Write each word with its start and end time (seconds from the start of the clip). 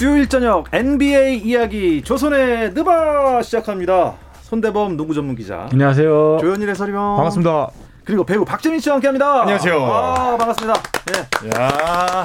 수요일 0.00 0.30
저녁 0.30 0.64
NBA 0.72 1.40
이야기 1.40 2.00
조선의 2.00 2.72
느바 2.72 3.42
시작합니다. 3.42 4.14
손대범 4.40 4.96
농구 4.96 5.12
전문 5.12 5.36
기자. 5.36 5.68
안녕하세요. 5.70 6.38
조현일 6.40 6.70
해설위원. 6.70 7.16
반갑습니다. 7.16 7.68
그리고 8.04 8.24
배우 8.24 8.42
박재민 8.42 8.80
씨와 8.80 8.94
함께합니다. 8.94 9.42
안녕하세요. 9.42 9.78
아, 9.78 10.36
반갑습니다. 10.38 10.82
네. 11.04 11.50
야. 11.54 12.24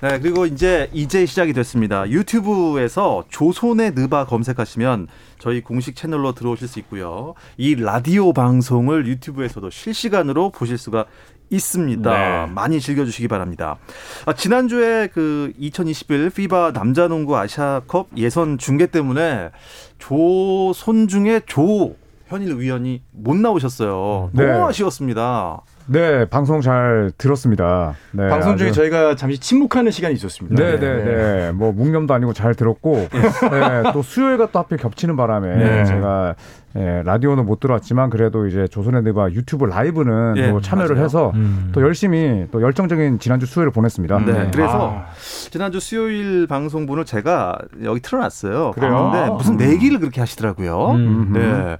네, 0.00 0.18
그리고 0.18 0.46
이제 0.46 0.88
이제 0.94 1.26
시작이 1.26 1.52
됐습니다. 1.52 2.08
유튜브에서 2.08 3.24
조선의 3.28 3.92
느바 3.94 4.24
검색하시면 4.24 5.08
저희 5.38 5.60
공식 5.60 5.96
채널로 5.96 6.32
들어오실 6.32 6.68
수 6.68 6.78
있고요. 6.78 7.34
이 7.58 7.74
라디오 7.74 8.32
방송을 8.32 9.06
유튜브에서도 9.06 9.68
실시간으로 9.68 10.48
보실 10.48 10.78
수가 10.78 11.04
있습니다. 11.50 12.10
네. 12.46 12.52
많이 12.52 12.80
즐겨주시기 12.80 13.28
바랍니다. 13.28 13.76
아, 14.26 14.32
지난주에 14.32 15.08
그 15.12 15.52
2021 15.58 16.30
피바 16.30 16.72
남자농구 16.74 17.36
아시아컵 17.36 18.08
예선 18.16 18.56
중계 18.58 18.86
때문에 18.86 19.50
조손 19.98 21.08
중에 21.08 21.40
조 21.46 21.94
현일 22.28 22.56
위원이 22.58 23.02
못 23.10 23.36
나오셨어요. 23.36 24.30
네. 24.32 24.46
너무 24.46 24.68
아쉬웠습니다. 24.68 25.60
네, 25.86 26.24
방송 26.26 26.60
잘 26.60 27.10
들었습니다. 27.18 27.94
네, 28.12 28.28
방송 28.28 28.56
중에 28.56 28.68
아주- 28.68 28.76
저희가 28.76 29.16
잠시 29.16 29.40
침묵하는 29.40 29.90
시간이 29.90 30.14
있었습니다. 30.14 30.54
네, 30.62 30.78
네, 30.78 31.04
네. 31.04 31.52
뭐 31.52 31.72
묵념도 31.72 32.14
아니고 32.14 32.32
잘 32.32 32.54
들었고, 32.54 33.08
네, 33.10 33.90
또 33.92 34.00
수요일과 34.02 34.50
또 34.52 34.60
하필 34.60 34.78
겹치는 34.78 35.16
바람에 35.16 35.56
네. 35.56 35.84
제가 35.84 36.36
예, 36.76 37.02
라디오는 37.04 37.46
못 37.46 37.58
들어왔지만 37.58 38.10
그래도 38.10 38.46
이제 38.46 38.68
조선의 38.68 39.02
대바 39.02 39.30
유튜브 39.30 39.64
라이브는 39.64 40.36
예, 40.36 40.50
또 40.50 40.60
참여를 40.60 40.94
맞아요. 40.94 41.04
해서 41.04 41.32
음. 41.34 41.70
또 41.72 41.82
열심히 41.82 42.46
또 42.52 42.62
열정적인 42.62 43.18
지난주 43.18 43.46
수요일을 43.46 43.72
보냈습니다. 43.72 44.18
네, 44.20 44.32
네. 44.32 44.50
그래서 44.52 45.02
아. 45.04 45.06
지난주 45.50 45.80
수요일 45.80 46.46
방송분을 46.46 47.04
제가 47.04 47.58
여기 47.82 48.00
틀어놨어요. 48.00 48.72
근데 48.74 49.30
무슨 49.30 49.56
내기를 49.56 49.98
그렇게 49.98 50.20
하시더라고요. 50.20 50.92
음. 50.92 51.32
네. 51.32 51.76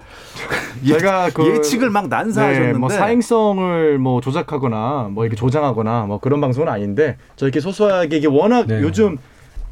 제가 0.99 1.31
그 1.33 1.47
예측을 1.47 1.91
막 1.91 2.09
난사하셨는데 2.09 2.73
네, 2.73 2.79
뭐 2.79 2.89
사행성을 2.89 3.99
뭐 3.99 4.21
조작하거나 4.21 5.11
뭐 5.13 5.25
이렇게 5.25 5.37
조장하거나 5.37 6.07
뭐 6.07 6.19
그런 6.19 6.41
방송은 6.41 6.69
아닌데 6.69 7.17
저 7.37 7.47
이렇게 7.47 7.61
소소하게 7.61 8.17
이게 8.17 8.27
워낙 8.27 8.67
네. 8.67 8.81
요즘 8.81 9.19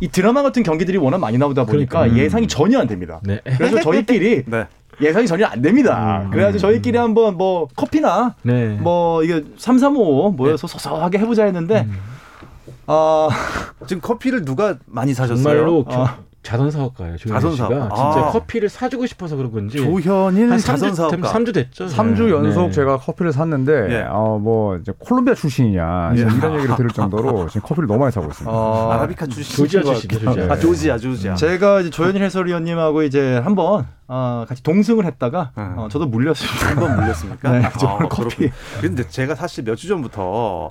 이 0.00 0.08
드라마 0.08 0.42
같은 0.42 0.62
경기들이 0.62 0.96
워낙 0.96 1.18
많이 1.18 1.38
나오다 1.38 1.64
보니까 1.64 2.00
그러니까. 2.00 2.22
예상이 2.22 2.46
전혀 2.46 2.78
안 2.78 2.86
됩니다. 2.86 3.20
네. 3.24 3.40
그래서 3.44 3.80
저희끼리 3.80 4.44
네. 4.46 4.66
예상이 5.00 5.26
전혀 5.26 5.46
안 5.46 5.62
됩니다. 5.62 6.22
음. 6.24 6.30
그래가지고 6.30 6.60
저희끼리 6.60 6.98
한번 6.98 7.36
뭐 7.36 7.68
커피나 7.76 8.34
네. 8.42 8.76
뭐 8.80 9.22
이게 9.22 9.44
3, 9.56 9.78
3, 9.78 9.96
5 9.96 10.30
모여서 10.32 10.66
소소하게 10.66 11.18
해보자 11.18 11.44
했는데 11.44 11.86
음. 11.88 11.98
아 12.86 13.28
지금 13.86 14.00
커피를 14.00 14.44
누가 14.44 14.74
많이 14.86 15.14
사셨어요? 15.14 15.42
정말로 15.44 15.84
아. 15.88 15.92
조- 16.16 16.28
자선 16.40 16.70
사업가예요. 16.70 17.16
자선 17.18 17.54
사업. 17.56 17.72
씨가 17.72 17.88
진짜 17.94 18.26
아. 18.26 18.30
커피를 18.30 18.68
사주고 18.70 19.04
싶어서 19.04 19.36
그런 19.36 19.52
건지 19.52 19.76
조현일 19.76 20.50
한 20.50 20.56
자선 20.58 20.92
3주, 20.92 20.94
사업가. 20.94 21.32
3주 21.32 21.52
됐죠. 21.52 21.86
3주 21.88 22.22
네. 22.26 22.30
연속 22.30 22.66
네. 22.66 22.70
제가 22.70 22.96
커피를 22.96 23.32
샀는데 23.34 23.72
예. 23.90 24.06
어, 24.08 24.38
뭐 24.40 24.76
이제 24.76 24.92
콜롬비아 24.98 25.34
출신이냐 25.34 26.12
예. 26.16 26.20
이런 26.20 26.54
얘기를 26.56 26.74
들을 26.76 26.90
정도로 26.90 27.48
지금 27.52 27.60
커피를 27.68 27.86
너무 27.86 28.00
많이 28.00 28.12
사고 28.12 28.28
있습니다. 28.28 28.50
어, 28.50 28.92
아라비카 28.92 29.26
출신. 29.26 29.56
조지아 29.56 29.82
출신이죠, 29.82 30.24
조지아. 30.24 30.44
아, 30.52 30.56
조지아, 30.56 30.96
조지아. 30.98 31.34
제가 31.34 31.80
이제 31.80 31.90
조현일 31.90 32.22
해설위원님하고 32.22 33.02
이제 33.02 33.36
한번 33.44 33.86
어, 34.10 34.46
같이 34.48 34.62
동승을 34.62 35.04
했다가 35.04 35.52
음. 35.58 35.74
어, 35.76 35.88
저도 35.90 36.06
물렸습니다. 36.06 36.68
한번 36.70 36.96
물렸습니까? 36.96 37.50
네, 37.58 37.64
아, 37.66 37.70
커피. 37.70 38.08
그렇군요. 38.08 38.50
근데 38.80 39.06
제가 39.06 39.34
사실 39.34 39.64
몇 39.64 39.76
주 39.76 39.86
전부터 39.86 40.70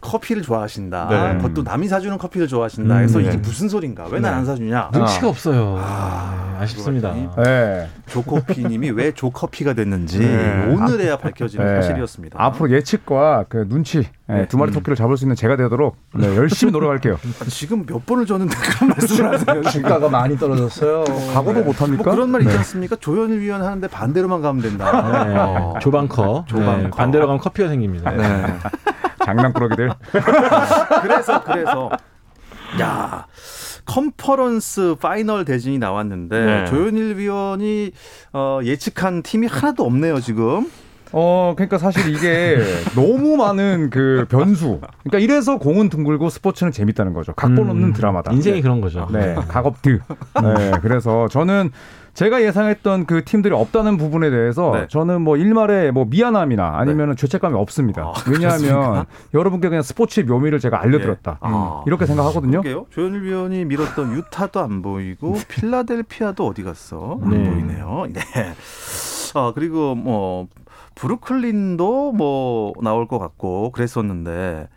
커피를 0.00 0.42
좋아하신다. 0.42 1.08
네. 1.08 1.36
그것도 1.36 1.62
남이 1.62 1.86
사주는 1.86 2.16
커피를 2.18 2.48
좋아하신다. 2.48 2.94
그래서 2.96 3.18
음, 3.18 3.22
이게 3.24 3.30
네. 3.32 3.36
무슨 3.36 3.68
소린가? 3.68 4.06
왜 4.10 4.18
난 4.20 4.34
안 4.34 4.44
사주냐? 4.46 4.90
눈치가 4.92 5.26
아. 5.26 5.30
없어요. 5.30 5.76
아, 5.78 6.54
네, 6.58 6.64
아쉽습니다. 6.64 7.12
그렇더니 7.12 7.44
네. 7.44 7.88
조커피님이 8.06 8.90
왜 8.90 9.12
조커피가 9.12 9.74
됐는지 9.74 10.18
네. 10.18 10.66
오늘에야 10.74 11.18
밝혀지는 11.18 11.64
네. 11.66 11.74
사실이었습니다. 11.82 12.42
앞으로 12.42 12.70
예측과 12.72 13.44
그 13.48 13.68
눈치 13.68 13.98
예, 13.98 14.04
네. 14.32 14.48
두 14.48 14.56
마리 14.56 14.72
토끼를 14.72 14.96
잡을 14.96 15.16
수 15.16 15.24
있는 15.24 15.36
제가 15.36 15.56
되도록 15.56 15.96
네, 16.14 16.34
열심히 16.36 16.70
노력할게요. 16.72 17.18
지금 17.48 17.84
몇 17.86 18.04
번을 18.06 18.26
줬는데 18.26 18.54
그런 18.56 18.88
말씀을 18.90 19.32
하세요. 19.32 19.62
주가가 19.70 20.08
많이 20.08 20.36
떨어졌어요. 20.38 21.04
각오도 21.34 21.62
못합니까? 21.62 22.02
뭐 22.04 22.14
그런 22.14 22.30
말 22.30 22.42
있지 22.42 22.52
네. 22.52 22.58
않습니까? 22.58 22.96
조현일 22.96 23.40
위원 23.40 23.62
하는데 23.62 23.86
반대로만 23.88 24.40
가면 24.42 24.62
된다. 24.62 25.24
네. 25.24 25.34
어. 25.36 25.74
조방커. 25.80 26.46
조방커. 26.48 26.76
네. 26.82 26.90
반대로 26.90 27.26
가면 27.26 27.40
커피가 27.40 27.68
생깁니다. 27.68 28.10
네. 28.12 28.54
장난꾸러기들. 29.24 29.90
그래서 31.02 31.44
그래서 31.44 31.90
야 32.80 33.26
컨퍼런스 33.84 34.96
파이널 35.00 35.44
대진이 35.44 35.78
나왔는데 35.78 36.44
네. 36.44 36.64
조현일 36.66 37.16
위원이 37.16 37.92
어, 38.32 38.60
예측한 38.62 39.22
팀이 39.22 39.46
하나도 39.46 39.84
없네요 39.84 40.20
지금. 40.20 40.70
어, 41.12 41.52
그러니까 41.56 41.78
사실 41.78 42.14
이게 42.14 42.58
너무 42.94 43.36
많은 43.36 43.90
그 43.90 44.26
변수. 44.28 44.80
그러니까 45.04 45.18
이래서 45.18 45.58
공은 45.58 45.88
둥글고 45.88 46.28
스포츠는 46.30 46.72
재밌다는 46.72 47.12
거죠. 47.12 47.32
각본 47.34 47.68
없는 47.70 47.88
음, 47.88 47.92
드라마다. 47.92 48.32
인생이 48.32 48.62
그런 48.62 48.80
거죠. 48.80 49.08
네, 49.12 49.34
각업드. 49.48 50.00
네, 50.42 50.70
그래서 50.82 51.28
저는 51.28 51.70
제가 52.14 52.42
예상했던 52.42 53.06
그 53.06 53.24
팀들이 53.24 53.54
없다는 53.54 53.96
부분에 53.96 54.28
대해서 54.28 54.72
네. 54.74 54.86
저는 54.88 55.22
뭐 55.22 55.38
일말의 55.38 55.92
뭐 55.92 56.04
미안함이나 56.04 56.74
아니면 56.76 57.16
죄책감이 57.16 57.54
없습니다. 57.56 58.02
아, 58.02 58.12
왜냐하면 58.30 58.60
그렇습니까? 58.60 59.06
여러분께 59.32 59.68
그냥 59.70 59.82
스포츠의 59.82 60.26
묘미를 60.26 60.58
제가 60.60 60.82
알려드렸다. 60.82 61.30
예. 61.32 61.36
아. 61.40 61.82
이렇게 61.86 62.04
생각하거든요. 62.04 62.60
그러게요. 62.60 62.86
조현일 62.90 63.22
위원이 63.22 63.64
밀었던 63.64 64.14
유타도 64.14 64.60
안 64.60 64.82
보이고 64.82 65.38
필라델피아도 65.48 66.46
어디 66.46 66.62
갔어? 66.62 67.18
안 67.22 67.30
네. 67.30 67.50
보이네요. 67.50 68.06
네. 68.12 68.20
아 69.34 69.52
그리고 69.54 69.94
뭐 69.94 70.48
브루클린도 70.94 72.12
뭐 72.12 72.72
나올 72.82 73.06
것 73.08 73.18
같고 73.18 73.70
그랬었는데 73.72 74.68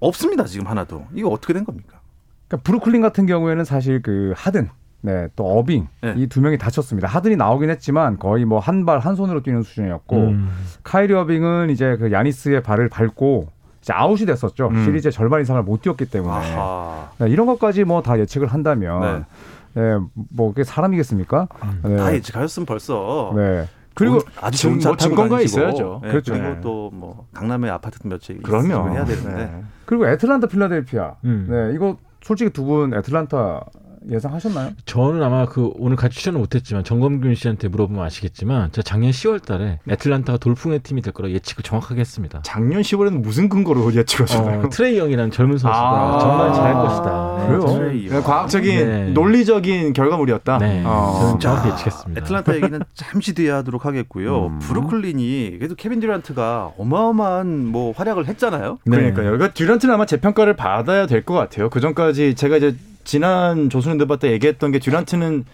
없습니다 0.00 0.44
지금 0.44 0.66
하나도. 0.66 1.04
이거 1.14 1.28
어떻게 1.30 1.52
된 1.52 1.64
겁니까? 1.64 2.00
그러니까 2.48 2.62
브루클린 2.64 3.00
같은 3.02 3.26
경우에는 3.26 3.64
사실 3.64 4.02
그 4.02 4.32
하든 4.36 4.68
네, 5.02 5.28
또 5.36 5.58
어빙 5.58 5.88
네. 6.02 6.14
이두 6.16 6.40
명이 6.40 6.56
다쳤습니다. 6.58 7.08
하든이 7.08 7.36
나오긴 7.36 7.68
했지만 7.70 8.18
거의 8.18 8.44
뭐 8.46 8.58
한 8.58 8.86
발한 8.86 9.16
손으로 9.16 9.42
뛰는 9.42 9.62
수준이었고 9.62 10.16
음. 10.16 10.50
카이리 10.82 11.12
어빙은 11.12 11.70
이제 11.70 11.96
그 11.98 12.10
야니스의 12.10 12.62
발을 12.62 12.88
밟고 12.88 13.48
이제 13.82 13.92
아웃이 13.92 14.24
됐었죠. 14.24 14.68
음. 14.68 14.84
시리즈의 14.84 15.12
절반 15.12 15.42
이상을 15.42 15.62
못 15.62 15.82
뛰었기 15.82 16.06
때문에 16.06 16.32
아하. 16.32 17.10
네, 17.18 17.28
이런 17.28 17.46
것까지 17.46 17.84
뭐 17.84 18.00
다 18.00 18.18
예측을 18.18 18.48
한다면 18.48 19.26
네. 19.74 19.82
뭐 20.30 20.50
그게 20.50 20.64
사람이겠습니까? 20.64 21.48
네. 21.82 21.96
다 21.96 22.14
예측하셨으면 22.14 22.64
벌써. 22.64 23.32
네. 23.36 23.66
그리고 23.94 24.20
아주 24.40 24.58
좋은 24.62 24.78
증- 24.80 24.96
차뭐 24.96 24.96
타고 25.16 25.28
다니시고. 25.36 25.60
있어야죠. 25.60 26.00
네, 26.02 26.08
그렇죠. 26.10 26.32
그리고 26.32 26.48
네. 26.48 26.60
또뭐 26.60 27.26
강남에 27.32 27.70
아파트 27.70 27.98
몇채 28.06 28.38
그럼요. 28.42 28.90
해야 28.90 29.04
되는데. 29.04 29.32
네. 29.36 29.62
그리고 29.86 30.08
애틀란타 30.08 30.48
필라델피아. 30.48 31.14
음. 31.24 31.46
네, 31.48 31.72
이거 31.74 31.96
솔직히 32.22 32.50
두 32.50 32.64
분 32.64 32.94
애틀란타 32.94 33.64
예상하셨나요? 34.10 34.70
저는 34.84 35.22
아마 35.22 35.46
그 35.46 35.70
오늘 35.76 35.96
같이 35.96 36.18
출연은 36.18 36.40
못했지만 36.40 36.84
정범균 36.84 37.34
씨한테 37.34 37.68
물어보면 37.68 38.04
아시겠지만 38.04 38.70
제가 38.72 38.82
작년 38.84 39.10
10월달에 39.10 39.78
애틀란타가 39.88 40.38
돌풍의 40.38 40.80
팀이 40.80 41.02
될 41.02 41.12
거라 41.12 41.30
예측을 41.30 41.62
정확하게 41.62 42.00
했습니다. 42.00 42.40
작년 42.44 42.82
10월에는 42.82 43.20
무슨 43.22 43.48
근거로 43.48 43.94
예측하셨나요? 43.94 44.60
어, 44.60 44.68
트레이 44.68 44.98
영이라는 44.98 45.30
젊은 45.30 45.58
선수가 45.58 45.74
아. 45.74 46.18
정말 46.18 46.52
잘할 46.52 46.74
것이다. 46.74 47.36
네, 47.38 47.46
그래요? 47.46 48.10
네, 48.10 48.20
과학적인 48.20 48.88
네. 48.88 49.04
논리적인 49.10 49.92
결과물이었다. 49.92 50.58
네, 50.58 50.82
어. 50.86 51.18
저는 51.20 51.40
정확히 51.40 51.68
자, 51.70 51.74
예측했습니다. 51.74 52.20
애틀란타 52.22 52.56
얘기는 52.56 52.80
잠시 52.94 53.34
뒤에 53.34 53.50
하도록 53.50 53.84
하겠고요. 53.84 54.46
음. 54.46 54.58
브루클린이 54.60 55.56
그래도 55.58 55.74
케빈 55.74 56.00
듀란트가 56.00 56.72
어마어마한 56.78 57.66
뭐 57.66 57.92
활약을 57.96 58.28
했잖아요. 58.28 58.78
네. 58.84 58.96
그러니까요. 58.96 59.24
그러니까 59.32 59.52
듀란트는 59.54 59.94
아마 59.94 60.06
재평가를 60.06 60.54
받아야 60.56 61.06
될 61.06 61.24
것 61.24 61.32
같아요. 61.32 61.70
그 61.70 61.80
전까지 61.80 62.34
제가 62.34 62.58
이제 62.58 62.76
지난 63.04 63.70
조선의 63.70 63.98
대바 63.98 64.16
때 64.16 64.32
얘기했던 64.32 64.72
게 64.72 64.78
듀란트는 64.78 65.44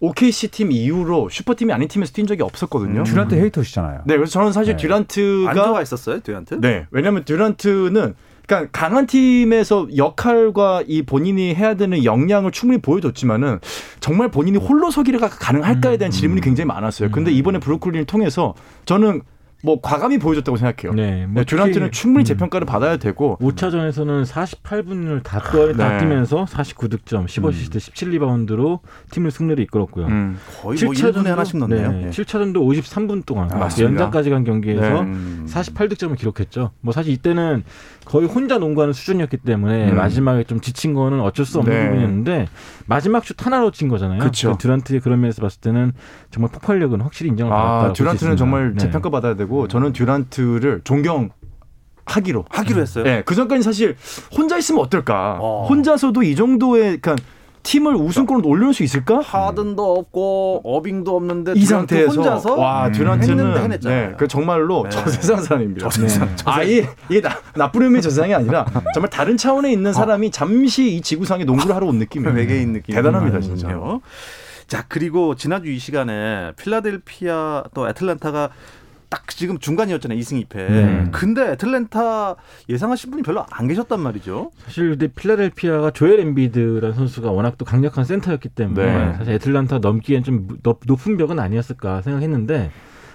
OKC 0.00 0.48
팀 0.48 0.72
이후로 0.72 1.28
슈퍼팀이 1.30 1.72
아닌 1.72 1.88
팀에서 1.88 2.12
뛴 2.12 2.26
적이 2.26 2.42
없었거든요. 2.42 3.00
음. 3.00 3.04
듀란트 3.04 3.34
헤이터시잖아요. 3.34 4.02
네, 4.04 4.16
그래서 4.16 4.32
저는 4.32 4.52
사실 4.52 4.76
네. 4.76 4.82
듀란트가 4.82 5.50
안 5.50 5.56
좋아 5.56 5.82
있었어요, 5.82 6.20
듀란트? 6.20 6.60
네, 6.60 6.86
왜냐하면 6.90 7.24
듀란트는 7.24 8.14
그러니까 8.46 8.70
강한 8.70 9.06
팀에서 9.06 9.88
역할과 9.96 10.84
이 10.86 11.02
본인이 11.02 11.54
해야 11.54 11.74
되는 11.74 12.04
역량을 12.04 12.52
충분히 12.52 12.80
보여줬지만은 12.80 13.58
정말 14.00 14.30
본인이 14.30 14.56
홀로 14.56 14.90
서기가 14.90 15.28
가능할까에 15.28 15.96
대한 15.96 16.12
질문이 16.12 16.40
굉장히 16.40 16.66
많았어요. 16.66 17.10
근데 17.10 17.32
이번에 17.32 17.58
브루클린을 17.58 18.04
통해서 18.04 18.54
저는 18.84 19.22
뭐 19.66 19.80
과감히 19.80 20.16
보여줬다고 20.18 20.56
생각해요. 20.56 20.94
네, 20.94 21.26
뭐 21.26 21.42
네, 21.42 21.44
듀란트는 21.44 21.88
특히, 21.88 22.00
충분히 22.00 22.22
음. 22.22 22.24
재평가를 22.24 22.66
받아야 22.66 22.98
되고 22.98 23.36
5차전에서는 23.40 24.24
48분을 24.24 25.24
다, 25.24 25.40
떠, 25.40 25.72
다 25.72 25.90
네. 25.90 25.98
뛰면서 25.98 26.44
49득점, 26.44 27.26
15시스트, 27.26 27.78
17리바운드로 27.78 28.78
팀을 29.10 29.32
승리를 29.32 29.60
이끌었고요. 29.64 30.06
음. 30.06 30.38
거의 30.62 30.78
뭐 30.84 30.92
1분에 30.92 31.26
하나씩 31.26 31.56
넣네요. 31.58 31.90
네, 31.90 32.04
예. 32.04 32.10
7차전도 32.10 32.54
53분 32.54 33.26
동안 33.26 33.50
아. 33.52 33.68
연장까지 33.76 34.30
간 34.30 34.44
경기에서 34.44 34.80
네. 34.80 35.00
음. 35.00 35.46
48득점을 35.50 36.16
기록했죠. 36.16 36.70
뭐 36.80 36.92
사실 36.92 37.12
이때는 37.12 37.64
거의 38.06 38.28
혼자 38.28 38.56
농구하는 38.58 38.94
수준이었기 38.94 39.38
때문에 39.38 39.90
음. 39.90 39.96
마지막에 39.96 40.44
좀 40.44 40.60
지친 40.60 40.94
거는 40.94 41.20
어쩔 41.20 41.44
수 41.44 41.58
없는 41.58 41.72
네. 41.72 41.84
부분이었는데 41.86 42.46
마지막 42.86 43.24
슛 43.24 43.44
하나로 43.44 43.72
친 43.72 43.88
거잖아요. 43.88 44.20
그쵸. 44.20 44.52
그 44.52 44.58
듀란트의 44.58 45.00
그런 45.00 45.20
면에서 45.20 45.42
봤을 45.42 45.60
때는 45.60 45.92
정말 46.30 46.52
폭발력은 46.52 47.00
확실히 47.00 47.30
인정을 47.30 47.52
아, 47.52 47.56
받았다고 47.56 47.86
볼수 47.88 48.02
듀란트는. 48.02 48.36
정말 48.36 48.72
네. 48.72 48.78
재평가 48.78 49.10
받아야 49.10 49.34
되고 49.34 49.66
저는 49.68 49.92
듀란트를 49.92 50.82
존경 50.84 51.30
하기로 52.04 52.44
하기로 52.48 52.80
했어요. 52.80 53.02
네, 53.02 53.22
그 53.26 53.34
전까지 53.34 53.62
사실 53.62 53.96
혼자 54.36 54.56
있으면 54.56 54.80
어떨까? 54.80 55.38
어. 55.40 55.66
혼자서도 55.68 56.22
이 56.22 56.36
정도의 56.36 56.98
그러니까 56.98 57.16
팀을 57.66 57.96
우승권으로 57.96 58.48
올려놓을 58.48 58.72
수 58.72 58.84
있을까? 58.84 59.18
하든도 59.18 59.98
없고 59.98 60.60
어빙도 60.64 61.16
없는데 61.16 61.54
이 61.56 61.64
상태에서 61.64 62.14
혼자서 62.14 62.54
와 62.54 62.86
음. 62.86 62.92
듀란트는 62.92 63.56
했는데. 63.56 63.88
네, 63.88 64.12
그 64.16 64.28
정말로 64.28 64.84
네. 64.84 64.90
저 64.90 65.06
세상 65.08 65.42
사람입니다. 65.42 65.88
저 65.88 66.00
세상, 66.00 66.28
네. 66.28 66.34
아, 66.44 66.62
이게, 66.62 66.88
이게 67.08 67.20
나, 67.20 67.30
나쁜 67.56 67.82
의미의 67.82 68.02
저 68.02 68.10
세상이 68.10 68.32
아니라 68.32 68.64
정말 68.94 69.10
다른 69.10 69.36
차원에 69.36 69.72
있는 69.72 69.92
사람이 69.92 70.30
잠시 70.30 70.94
이 70.94 71.00
지구상에 71.00 71.44
농구를 71.44 71.74
하러 71.74 71.86
온 71.88 71.98
느낌이에요. 71.98 72.34
외계인 72.34 72.72
느낌 72.72 72.94
대단합니다, 72.94 73.40
진짜. 73.40 73.68
자 74.68 74.84
그리고 74.88 75.34
지난주 75.34 75.70
이 75.70 75.78
시간에 75.78 76.52
필라델피아 76.56 77.64
또 77.74 77.88
애틀란타가 77.88 78.50
딱 79.08 79.28
지금 79.28 79.58
중간이었잖아요 79.58 80.18
2승 80.18 80.44
2패. 80.46 80.56
네. 80.56 81.08
근데 81.12 81.52
애틀란타 81.52 82.36
예상하신 82.68 83.10
분이 83.10 83.22
별로 83.22 83.44
안 83.50 83.68
계셨단 83.68 84.00
말이죠. 84.00 84.50
사실 84.64 84.90
근데 84.90 85.08
필라델피아가 85.08 85.90
조엘 85.92 86.20
엠비드라는 86.20 86.92
선수가 86.94 87.30
워낙 87.30 87.56
또 87.58 87.64
강력한 87.64 88.04
센터였기 88.04 88.48
때문에 88.50 88.84
네. 88.84 89.14
사실 89.18 89.34
애틀란타 89.34 89.78
넘기엔 89.78 90.24
좀 90.24 90.48
높- 90.62 90.80
높은 90.86 91.16
벽은 91.16 91.38
아니었을까 91.38 92.02
생각했는데 92.02 92.70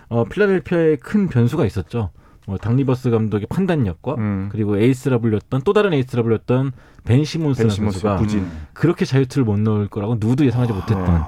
어, 0.10 0.24
필라델피아에 0.26 0.96
큰 0.98 1.28
변수가 1.28 1.66
있었죠. 1.66 2.12
뭐 2.51 2.57
당리버스 2.57 3.12
감독의 3.12 3.48
판단력과 3.50 4.15
음. 4.15 4.50
그리고 4.51 4.77
에이스라 4.77 5.19
불렸던 5.19 5.62
또 5.63 5.71
다른 5.71 5.94
에이스라 5.94 6.21
불렸던 6.21 6.74
벤 7.06 7.24
시몬스 7.24 7.69
선수가 7.69 8.18
부진. 8.18 8.45
그렇게 8.74 9.06
자유투를 9.06 9.45
못 9.45 9.57
넣을 9.57 9.88
거라고 9.88 10.18
누구도 10.19 10.45
예상하지 10.45 10.74
못했던 10.74 11.06
네. 11.06 11.21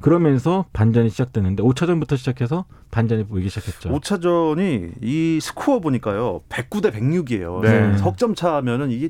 그러면서 0.00 0.66
반전이 0.72 1.10
시작됐는데 1.10 1.64
5차전부터 1.64 2.16
시작해서 2.16 2.64
반전이 2.92 3.24
보이기 3.26 3.48
시작했죠. 3.48 3.90
5차전이 3.90 4.92
이 5.02 5.40
스코어 5.42 5.80
보니까요 5.80 6.42
109대 6.48 6.92
106이에요. 6.92 7.60
네. 7.62 7.98
석점 7.98 8.36
차면은 8.36 8.92
이게 8.92 9.08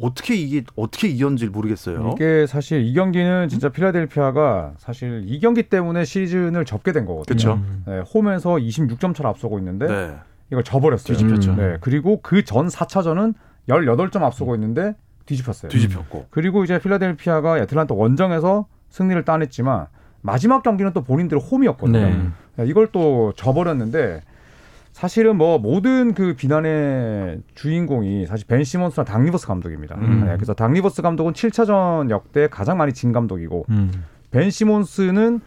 어떻게 0.00 0.36
이게 0.36 0.62
어떻게 0.76 1.08
이겼는지 1.08 1.48
모르겠어요. 1.48 2.12
이게 2.14 2.46
사실 2.46 2.84
이 2.84 2.94
경기는 2.94 3.48
진짜 3.48 3.68
필라델피아가 3.70 4.74
사실 4.78 5.24
이 5.26 5.40
경기 5.40 5.64
때문에 5.64 6.04
시즌을 6.04 6.64
접게 6.64 6.92
된 6.92 7.06
거거든요. 7.06 7.54
음. 7.54 7.82
네, 7.86 8.00
홈에서 8.14 8.50
26점 8.54 9.14
차로 9.16 9.28
앞서고 9.28 9.58
있는데 9.58 9.86
네. 9.88 10.14
이걸 10.52 10.62
져버렸어요. 10.62 11.16
뒤집혔죠. 11.16 11.56
네, 11.56 11.78
그리고 11.80 12.20
그 12.20 12.44
전 12.44 12.68
4차전은 12.68 13.34
18점 13.68 14.22
앞서고 14.22 14.54
있는데 14.56 14.94
뒤집혔어요. 15.26 15.70
뒤집혔고. 15.70 16.26
그리고 16.30 16.62
이제 16.64 16.78
필라델피아가 16.78 17.58
애틀란타 17.58 17.94
원정에서 17.94 18.66
승리를 18.90 19.24
따냈지만 19.24 19.86
마지막 20.20 20.62
경기는 20.62 20.92
또 20.92 21.02
본인들 21.02 21.38
홈이었거든요. 21.38 21.98
네. 21.98 22.28
네, 22.56 22.66
이걸 22.66 22.88
또 22.92 23.32
져버렸는데 23.36 24.20
사실은 24.92 25.36
뭐 25.36 25.58
모든 25.58 26.12
그 26.12 26.34
비난의 26.36 27.40
주인공이 27.54 28.26
사실 28.26 28.46
벤 28.46 28.62
시몬스나 28.62 29.04
닥 29.04 29.24
리버스 29.24 29.46
감독입니다. 29.46 29.94
음. 29.96 30.24
네, 30.26 30.34
그래서 30.36 30.52
닥 30.52 30.72
리버스 30.74 31.00
감독은 31.00 31.32
7차전 31.32 32.10
역대 32.10 32.46
가장 32.48 32.76
많이 32.76 32.92
진 32.92 33.12
감독이고 33.12 33.64
음. 33.70 34.04
벤 34.30 34.50
시몬스는 34.50 35.40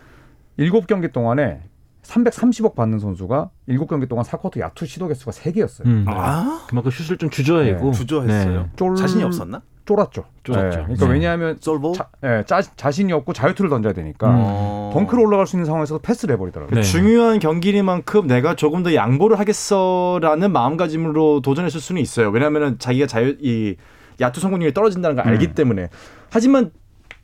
7경기 0.57 1.11
동안에 1.13 1.61
330억 2.05 2.75
받는 2.75 2.99
선수가 2.99 3.49
7경기 3.69 4.07
동안 4.07 4.23
4쿼터 4.25 4.59
야투 4.59 4.85
시도 4.85 5.07
개수가 5.07 5.31
3개였어요. 5.31 5.85
음. 5.85 6.05
아 6.07 6.65
그만큼 6.67 6.91
슛을 6.91 7.17
좀 7.17 7.29
주저하고 7.29 7.91
네, 7.91 7.97
주저했어요. 7.97 8.69
쫄- 8.75 8.95
자신이 8.95 9.23
없었나? 9.23 9.61
쫄았죠. 9.85 10.23
쫄았죠. 10.43 10.77
네, 10.77 10.83
그러니까 10.83 11.05
네. 11.05 11.11
왜냐하면 11.13 11.57
썰보. 11.59 11.93
자, 11.93 12.07
예, 12.23 12.43
자, 12.47 12.59
자신이 12.61 13.13
없고 13.13 13.33
자유투를 13.33 13.69
던져야 13.69 13.93
되니까 13.93 14.29
음. 14.29 14.33
어. 14.37 14.89
덩크로 14.93 15.21
올라갈 15.21 15.45
수 15.45 15.55
있는 15.55 15.65
상황에서 15.65 15.99
패스를 15.99 16.33
해버리더라고요. 16.35 16.75
네. 16.75 16.81
중요한 16.81 17.37
경기니만큼 17.39 18.25
내가 18.25 18.55
조금 18.55 18.81
더 18.81 18.95
양보를 18.95 19.37
하겠어라는 19.37 20.51
마음가짐으로 20.51 21.41
도전했을 21.41 21.79
수는 21.79 22.01
있어요. 22.01 22.29
왜냐하면 22.29 22.79
자기가 22.79 23.05
자유 23.05 23.35
이 23.41 23.75
야투 24.21 24.39
성공률이 24.39 24.73
떨어진다는 24.73 25.17
걸 25.17 25.27
알기 25.27 25.53
때문에. 25.53 25.89
하지만 26.31 26.71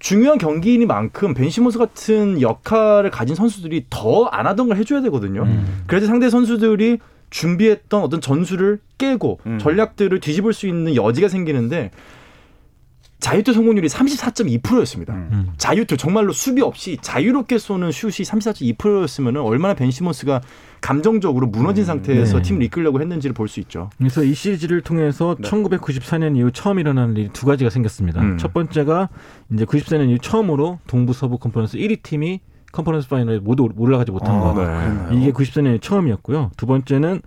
중요한 0.01 0.38
경기이니만큼 0.39 1.33
벤 1.36 1.50
시몬스 1.50 1.77
같은 1.77 2.42
역할을 2.42 3.12
가진 3.12 3.36
선수들이 3.36 3.86
더 3.89 4.27
안 4.31 4.48
하던 4.48 4.68
걸 4.68 4.77
해줘야 4.77 5.01
되거든요. 5.01 5.44
음. 5.44 5.83
그래서 5.88 6.07
상대 6.07 6.30
선수들이 6.30 6.98
준비했던 7.30 8.01
어떤 8.01 8.19
전술을 8.19 8.80
깨고 8.98 9.39
음. 9.45 9.59
전략들을 9.59 10.19
뒤집을 10.19 10.53
수 10.53 10.68
있는 10.68 10.95
여지가 10.95 11.27
생기는데 11.27 11.92
자유투 13.21 13.53
성공률이 13.53 13.88
34.2%였습니다. 13.88 15.13
음. 15.13 15.29
음. 15.31 15.53
자유투 15.57 15.95
정말로 15.95 16.33
수비 16.33 16.62
없이 16.62 16.97
자유롭게 17.01 17.59
쏘는 17.59 17.91
슛이 17.91 18.12
34.2%였으면 18.12 19.38
얼마나 19.38 19.75
벤 19.75 19.91
시몬스가 19.91 20.41
감정적으로 20.81 21.45
무너진 21.47 21.85
상태에서 21.85 22.38
네. 22.38 22.41
팀을 22.41 22.63
이끌려고 22.63 23.00
했는지를 23.00 23.33
볼 23.35 23.47
수 23.47 23.59
있죠. 23.62 23.89
그래서 23.97 24.23
이 24.23 24.33
시리즈를 24.33 24.81
통해서 24.81 25.35
네. 25.39 25.47
1994년 25.50 26.35
이후 26.35 26.51
처음 26.51 26.79
일어나는 26.79 27.15
일이 27.15 27.29
두 27.31 27.45
가지가 27.45 27.69
생겼습니다. 27.69 28.21
음. 28.21 28.38
첫 28.38 28.53
번째가 28.53 29.09
이제 29.53 29.65
94년 29.65 30.09
이후 30.09 30.17
처음으로 30.19 30.79
동부 30.88 31.13
서부 31.13 31.38
컨퍼런스 31.38 31.77
1위 31.77 32.01
팀이 32.01 32.39
컨퍼런스 32.71 33.07
파이널에 33.09 33.39
모두 33.39 33.69
올라가지 33.77 34.12
못한 34.12 34.33
아, 34.35 34.39
거. 34.39 34.53
그랬나요? 34.56 35.09
이게 35.13 35.31
94년이 35.31 35.81
처음이었고요. 35.81 36.51
두 36.57 36.65
번째는 36.65 37.21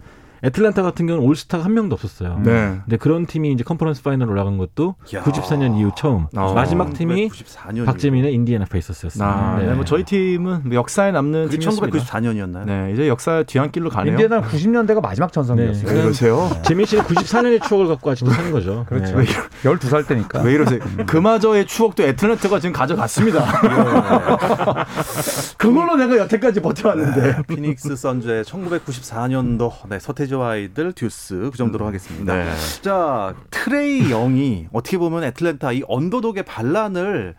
애틀란타 0.45 0.83
같은 0.83 1.07
경우는 1.07 1.27
올스타가 1.27 1.65
한 1.65 1.73
명도 1.75 1.95
없었어요. 1.95 2.39
네. 2.45 2.79
근데 2.85 2.97
그런 2.99 3.25
팀이 3.27 3.51
이제 3.53 3.65
컨퍼런스 3.65 4.03
파이널 4.03 4.31
올라간 4.31 4.59
것도 4.59 4.95
야. 5.15 5.23
94년 5.23 5.79
이후 5.79 5.91
처음. 5.97 6.27
어. 6.37 6.53
마지막 6.55 6.93
팀이 6.93 7.31
94년. 7.31 7.87
박재민의 7.87 8.35
인디애나 8.35 8.67
페이서스였습니다. 8.67 9.27
아, 9.27 9.59
네. 9.59 9.73
뭐 9.73 9.85
저희 9.85 10.05
팀은 10.05 10.63
뭐 10.65 10.75
역사에 10.75 11.13
남는 11.13 11.47
그게 11.47 11.59
팀이었습니다. 11.59 11.99
1994년이었나요? 11.99 12.65
네, 12.67 12.93
이제 12.93 13.09
역사 13.09 13.43
뒤안길로 13.43 13.89
가네요. 13.91 14.13
인디애나 14.13 14.43
90년대가 14.43 15.01
마지막 15.01 15.33
전성기였어요. 15.33 15.87
네. 15.87 15.93
왜 15.95 16.01
이러세요? 16.03 16.51
재민 16.67 16.85
씨는 16.87 17.05
94년의 17.05 17.63
추억을 17.63 17.87
갖고 17.89 18.11
아직도 18.11 18.31
사는 18.31 18.53
거죠. 18.53 18.85
그렇죠. 18.89 19.19
네. 19.19 19.27
12살 19.63 20.07
때니까. 20.07 20.43
왜 20.43 20.53
이러세요? 20.53 20.81
그마저의 21.07 21.67
추억도 21.67 22.03
애틀랜타가 22.03 22.61
지금 22.61 22.73
가져갔습니다. 22.75 23.45
그걸로 25.69 25.97
내가 25.97 26.19
여태까지 26.19 26.61
버텨왔는데. 26.61 27.43
피닉스 27.49 27.97
선즈의 27.97 28.45
1994년도 28.45 29.89
네, 29.89 29.99
서태지와 29.99 30.51
아이들 30.51 30.93
듀스 30.93 31.51
그 31.51 31.57
정도로 31.57 31.87
하겠습니다. 31.87 32.35
네. 32.35 32.51
자 32.83 33.35
트레이 33.51 34.09
영이 34.09 34.69
어떻게 34.73 34.99
보면 34.99 35.25
애틀랜타 35.25 35.73
이 35.73 35.83
언더독의 35.87 36.45
반란을 36.45 37.35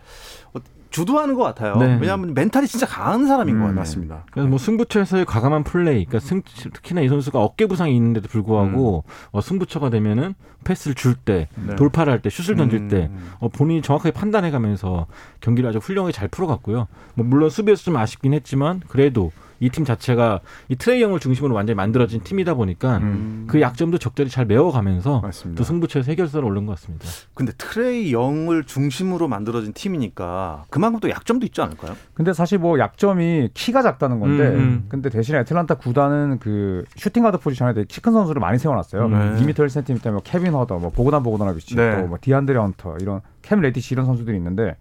어, 0.53 0.59
주도하는 0.95 1.35
것 1.35 1.43
같아요. 1.43 1.75
네. 1.75 1.97
왜냐하면 1.99 2.33
멘탈이 2.33 2.67
진짜 2.67 2.85
강한 2.85 3.27
사람인 3.27 3.55
음, 3.55 3.59
것 3.59 3.65
같아요. 3.65 3.79
맞습니다. 3.79 4.23
그래서 4.31 4.47
뭐 4.47 4.57
승부처에서의 4.57 5.25
과감한 5.25 5.65
플레이, 5.65 6.05
그러니까 6.05 6.19
승, 6.19 6.41
특히나 6.41 7.01
이 7.01 7.09
선수가 7.09 7.37
어깨 7.37 7.65
부상이 7.65 7.93
있는데도 7.97 8.29
불구하고 8.29 9.03
어, 9.31 9.41
승부처가 9.41 9.89
되면은 9.89 10.35
패스를 10.63 10.95
줄 10.95 11.15
때, 11.15 11.49
네. 11.55 11.75
돌파를 11.75 12.13
할 12.13 12.21
때, 12.21 12.29
슛을 12.29 12.55
던질 12.55 12.79
음. 12.79 12.87
때 12.87 13.11
어, 13.39 13.49
본인이 13.49 13.81
정확하게 13.81 14.11
판단해가면서 14.11 15.07
경기를 15.41 15.69
아주 15.69 15.79
훌륭하게 15.79 16.13
잘 16.13 16.29
풀어갔고요. 16.29 16.87
뭐 17.15 17.25
물론 17.25 17.49
수비에서 17.49 17.83
좀 17.83 17.97
아쉽긴 17.97 18.33
했지만 18.33 18.81
그래도 18.87 19.33
이 19.59 19.69
팀 19.69 19.83
자체가 19.85 20.39
이 20.69 20.75
트레이 20.75 21.03
영을 21.03 21.19
중심으로 21.19 21.53
완전히 21.53 21.75
만들어진 21.75 22.21
팀이다 22.21 22.53
보니까 22.53 22.97
음. 22.97 23.45
그 23.47 23.59
약점도 23.59 23.97
적절히 23.97 24.29
잘 24.29 24.45
메워가면서 24.45 25.21
맞습니다. 25.21 25.57
또 25.57 25.63
승부처에서 25.65 26.11
해결사 26.11 26.43
역할을 26.45 26.61
한 26.61 26.65
것 26.65 26.75
같습니다. 26.75 27.05
근데 27.33 27.51
트레이 27.57 28.13
영을 28.13 28.63
중심으로 28.63 29.27
만들어진 29.27 29.73
팀이니까 29.73 30.65
그만큼 30.69 30.99
또 30.99 31.09
약점도 31.09 31.45
있지 31.45 31.61
않을까요? 31.61 31.95
근데 32.13 32.33
사실 32.33 32.57
뭐 32.57 32.79
약점이 32.79 33.49
키가 33.53 33.81
작다는 33.81 34.19
건데, 34.19 34.47
음, 34.47 34.55
음. 34.55 34.85
근데 34.89 35.09
대신에 35.09 35.39
애틀란타 35.39 35.75
구단은 35.75 36.39
그 36.39 36.83
슈팅 36.95 37.23
가드 37.23 37.39
포지션에 37.39 37.73
키큰 37.87 38.13
선수를 38.13 38.39
많이 38.39 38.57
세워놨어요. 38.57 39.07
네. 39.09 39.15
2m 39.41 39.53
1cm 39.53 40.11
뭐 40.11 40.21
케빈 40.23 40.53
허더, 40.53 40.79
뭐 40.79 40.89
보그단 40.91 41.23
보그다노비치, 41.23 41.75
네. 41.75 42.01
또뭐 42.01 42.17
디안드레 42.21 42.57
헌터 42.57 42.97
이런 43.01 43.21
캠 43.41 43.59
레디시 43.61 43.93
이런 43.93 44.05
선수들이 44.05 44.37
있는데 44.37 44.75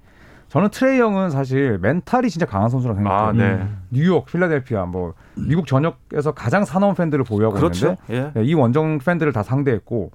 저는 0.55 0.69
트레이 0.69 1.01
영은 1.01 1.31
사실 1.31 1.79
멘탈이 1.79 2.31
진짜 2.31 2.47
강한 2.47 2.71
선수라고 2.71 2.97
생각해요. 2.99 3.29
아, 3.29 3.33
네. 3.33 3.55
음. 3.61 3.83
뉴욕, 3.91 4.25
필라델피아, 4.25 4.87
뭐 4.87 5.15
미국 5.35 5.67
전역에서 5.67 6.31
가장 6.31 6.65
사나운 6.65 6.95
팬들을 6.95 7.25
보유하고 7.25 7.57
그렇죠. 7.57 7.97
있는데 8.09 8.31
예. 8.37 8.41
네, 8.41 8.45
이 8.45 8.55
원정 8.55 8.99
팬들을 8.99 9.33
다 9.33 9.43
상대했고 9.43 10.13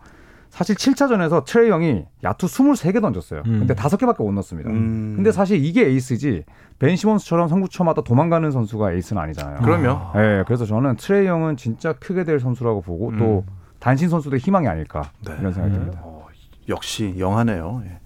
사실 0.50 0.78
7차전에서 0.78 1.44
트레이 1.44 1.70
영이 1.70 2.06
야투 2.24 2.48
23개 2.48 3.02
던졌어요. 3.02 3.44
음. 3.48 3.60
근데 3.60 3.74
5개밖에 3.74 4.24
못 4.24 4.32
넣었습니다. 4.32 4.70
음. 4.70 5.16
근데 5.18 5.34
사실 5.34 5.62
이게 5.62 5.86
에이스지 5.86 6.46
벤 6.80 6.96
시몬스처럼 6.96 7.50
승부처마다 7.50 8.04
도망가는 8.04 8.50
선수가 8.50 8.94
에이스는 8.94 9.22
아니잖아요. 9.22 9.58
그럼요. 9.58 10.18
네, 10.18 10.44
그래서 10.48 10.66
저는 10.66 10.96
트레이 10.96 11.28
영은 11.28 11.58
진짜 11.58 11.92
크게 11.92 12.24
될 12.24 12.40
선수라고 12.40 12.80
보고 12.80 13.12
또 13.18 13.44
단신 13.80 14.08
선수들의 14.08 14.40
희망이 14.40 14.70
아닐까 14.70 15.12
네. 15.26 15.36
이런 15.38 15.52
생각이 15.52 15.76
듭니다. 15.76 16.00
어, 16.02 16.26
역시 16.70 17.16
young하네요. 17.18 17.82
예. 17.88 18.00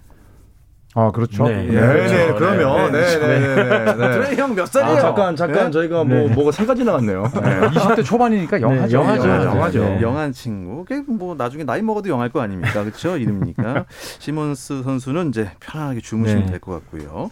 아 0.96 1.10
그렇죠. 1.10 1.48
네. 1.48 1.66
예. 1.68 1.72
네, 1.72 1.80
네, 2.06 2.26
그렇죠. 2.32 2.56
그럼요. 2.56 2.90
네, 2.90 3.00
네, 3.00 3.18
네, 3.18 3.38
네, 3.38 3.54
네. 3.56 3.94
네. 3.96 4.12
트레이 4.12 4.36
영 4.36 4.54
몇 4.54 4.66
살이에요? 4.66 4.96
아, 4.96 5.00
잠깐, 5.00 5.34
잠깐, 5.34 5.64
네? 5.66 5.70
저희가 5.72 6.04
뭐, 6.04 6.28
뭐가 6.28 6.52
세 6.52 6.64
가지 6.64 6.84
나왔네요. 6.84 7.32
네. 7.34 7.60
20대 7.70 8.04
초반이니까 8.04 8.60
영하죠. 8.60 8.98
영하죠. 8.98 9.28
영하죠. 9.28 9.48
영하죠. 9.48 9.80
네. 9.80 10.00
영한 10.02 10.32
친구. 10.32 10.84
뭐 11.08 11.34
나중에 11.34 11.64
나이 11.64 11.82
먹어도 11.82 12.08
영할 12.08 12.28
거 12.28 12.40
아닙니까? 12.40 12.84
그렇죠? 12.84 13.16
이름이니까. 13.16 13.86
시몬스 14.20 14.84
선수는 14.84 15.30
이제 15.30 15.50
편안하게 15.58 16.00
주무시면 16.00 16.46
네. 16.46 16.52
될것 16.52 16.84
같고요. 16.84 17.30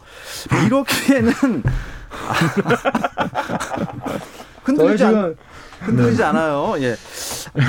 이렇게는 0.67 1.63
흔들리지 4.65 5.05
않, 5.05 5.37
흔들리지 5.83 6.23
않아요. 6.25 6.75
예. 6.81 6.95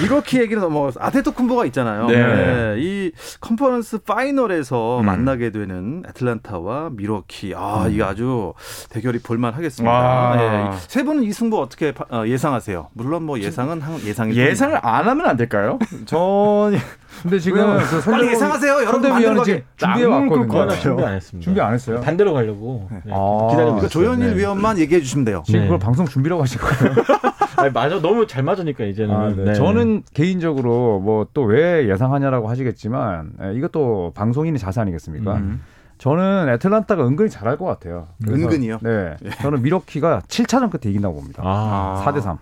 이렇게 0.04 0.42
얘기를 0.42 0.62
넘어 0.62 0.90
아테토쿤보가 0.98 1.66
있잖아요. 1.68 2.08
네. 2.08 2.16
예. 2.16 2.76
이 2.80 3.12
컨퍼런스 3.42 4.00
파이널에서 4.00 5.00
음. 5.02 5.06
만나게 5.06 5.52
되는 5.52 6.04
애틀란타와 6.10 6.92
미러키. 6.94 7.54
아, 7.56 7.88
이거 7.90 8.06
아주 8.06 8.54
대결이 8.90 9.20
볼만 9.20 9.54
하겠습니다. 9.54 9.92
와. 9.92 10.36
예. 10.74 10.78
세 10.88 11.04
분은 11.04 11.24
이 11.24 11.34
승부 11.34 11.60
어떻게 11.62 11.92
파- 11.94 12.06
어, 12.10 12.26
예상하세요? 12.28 12.90
물론 12.94 13.24
뭐 13.24 13.40
예상은 13.40 13.82
한- 13.82 14.00
예상일 14.04 14.36
예상을 14.38 14.80
안 14.82 15.08
하면 15.08 15.26
안 15.26 15.38
될까요? 15.38 15.80
전 16.06 16.78
근데 17.22 17.40
지금 17.40 17.78
그 17.78 18.02
빨리 18.12 18.28
예상하세요. 18.30 18.74
여러분 18.84 19.02
만들어 19.10 19.44
지금 19.44 19.62
준비해 19.78 20.06
왔거든요. 20.06 20.70
준비 20.80 21.04
안 21.04 21.14
했습니다. 21.16 21.44
준비 21.44 21.62
안 21.62 21.74
했어요. 21.74 22.02
반대로 22.02 22.34
가려고 22.34 22.88
네, 22.92 23.12
아. 23.14 23.48
기다리고 23.52 23.74
그 23.76 23.86
있어요. 23.86 23.90
조현일 23.90 24.32
네. 24.32 24.38
위원만 24.38 24.78
얘기해 24.80 25.00
주시면 25.02 25.26
돼요. 25.26 25.44
지금 25.46 25.60
네. 25.62 25.66
그걸 25.68 25.80
방송 25.80 26.06
준비라고 26.08 26.42
하신 26.42 26.60
거예요? 26.60 26.96
아니, 27.58 27.72
맞아 27.72 28.00
너무 28.02 28.26
잘 28.28 28.44
맞으니까 28.44 28.84
이제는. 28.86 29.16
아, 29.16 29.30
네. 29.36 29.44
네. 29.46 29.54
저는 29.54 30.04
개인적으로 30.14 31.00
뭐 31.00 31.26
또 31.34 31.44
왜 31.44 31.90
예상하냐라고 31.90 32.50
하시겠지만 32.50 33.32
예, 33.44 33.54
이것도 33.56 34.12
방송인의 34.16 34.60
자세 34.60 34.82
아니겠습니까? 34.82 35.36
음. 35.36 35.62
저는 35.98 36.50
애틀란타가 36.50 37.06
은근히 37.08 37.30
잘할 37.30 37.58
것 37.58 37.66
같아요. 37.66 38.08
그래서, 38.24 38.44
은근히요? 38.44 38.80
네. 38.82 39.16
저는 39.42 39.62
미러키가 39.62 40.22
7차전 40.28 40.70
끝에 40.70 40.90
이긴다고 40.92 41.16
봅니다. 41.16 41.42
아, 41.46 42.04
4대 42.06 42.22
3. 42.22 42.38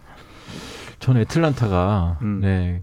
저는 1.00 1.22
애틀란타가 1.22 2.18
음. 2.22 2.40
네. 2.42 2.82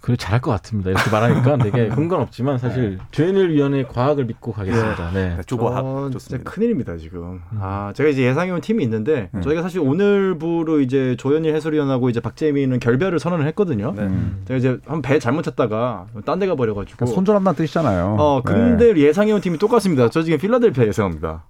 그래 0.00 0.16
잘할 0.16 0.40
것 0.40 0.50
같습니다. 0.52 0.90
이렇게 0.90 1.10
말하니까 1.10 1.56
되게 1.62 1.88
근건 1.88 2.20
없지만 2.20 2.58
사실 2.58 2.98
조현일 3.10 3.50
위원의 3.50 3.88
과학을 3.88 4.24
믿고 4.24 4.52
가겠습니다. 4.52 5.10
네. 5.12 5.36
조보합 5.46 5.82
전 5.82 6.02
진짜 6.02 6.12
좋습니다. 6.12 6.50
큰일입니다 6.50 6.96
지금. 6.96 7.40
아 7.60 7.92
제가 7.94 8.08
이제 8.10 8.22
예상해온 8.22 8.60
팀이 8.60 8.82
있는데 8.84 9.30
음. 9.34 9.42
저희가 9.42 9.62
사실 9.62 9.80
오늘부로 9.80 10.80
이제 10.80 11.16
조현일 11.18 11.54
해설위원하고 11.54 12.08
이제 12.10 12.20
박재민은 12.20 12.80
결별을 12.80 13.18
선언을 13.18 13.46
했거든요. 13.48 13.92
네. 13.96 14.02
음. 14.02 14.42
제가 14.46 14.58
이제 14.58 14.78
한 14.86 15.02
배 15.02 15.18
잘못 15.18 15.42
탔다가 15.42 16.06
딴 16.24 16.38
데 16.38 16.46
가버려가지고. 16.46 16.96
그러니까 16.96 17.14
손절한다는 17.14 17.56
뜻이잖아요. 17.56 18.16
어 18.18 18.42
네. 18.44 18.52
근데 18.52 18.96
예상해온 18.96 19.40
팀이 19.40 19.58
똑같습니다. 19.58 20.08
저 20.08 20.22
지금 20.22 20.38
필라델피아 20.38 20.86
예상합니다. 20.86 21.44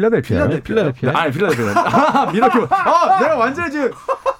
필라델피아. 0.00 0.48
필라델피아. 0.48 0.62
필라델피아. 0.92 1.12
아니 1.22 1.32
필라델피아. 1.32 1.72
아 1.76 2.30
밀워키. 2.32 2.58
아 2.68 3.20
내가 3.22 3.36
완전히 3.36 3.70
지금 3.70 3.90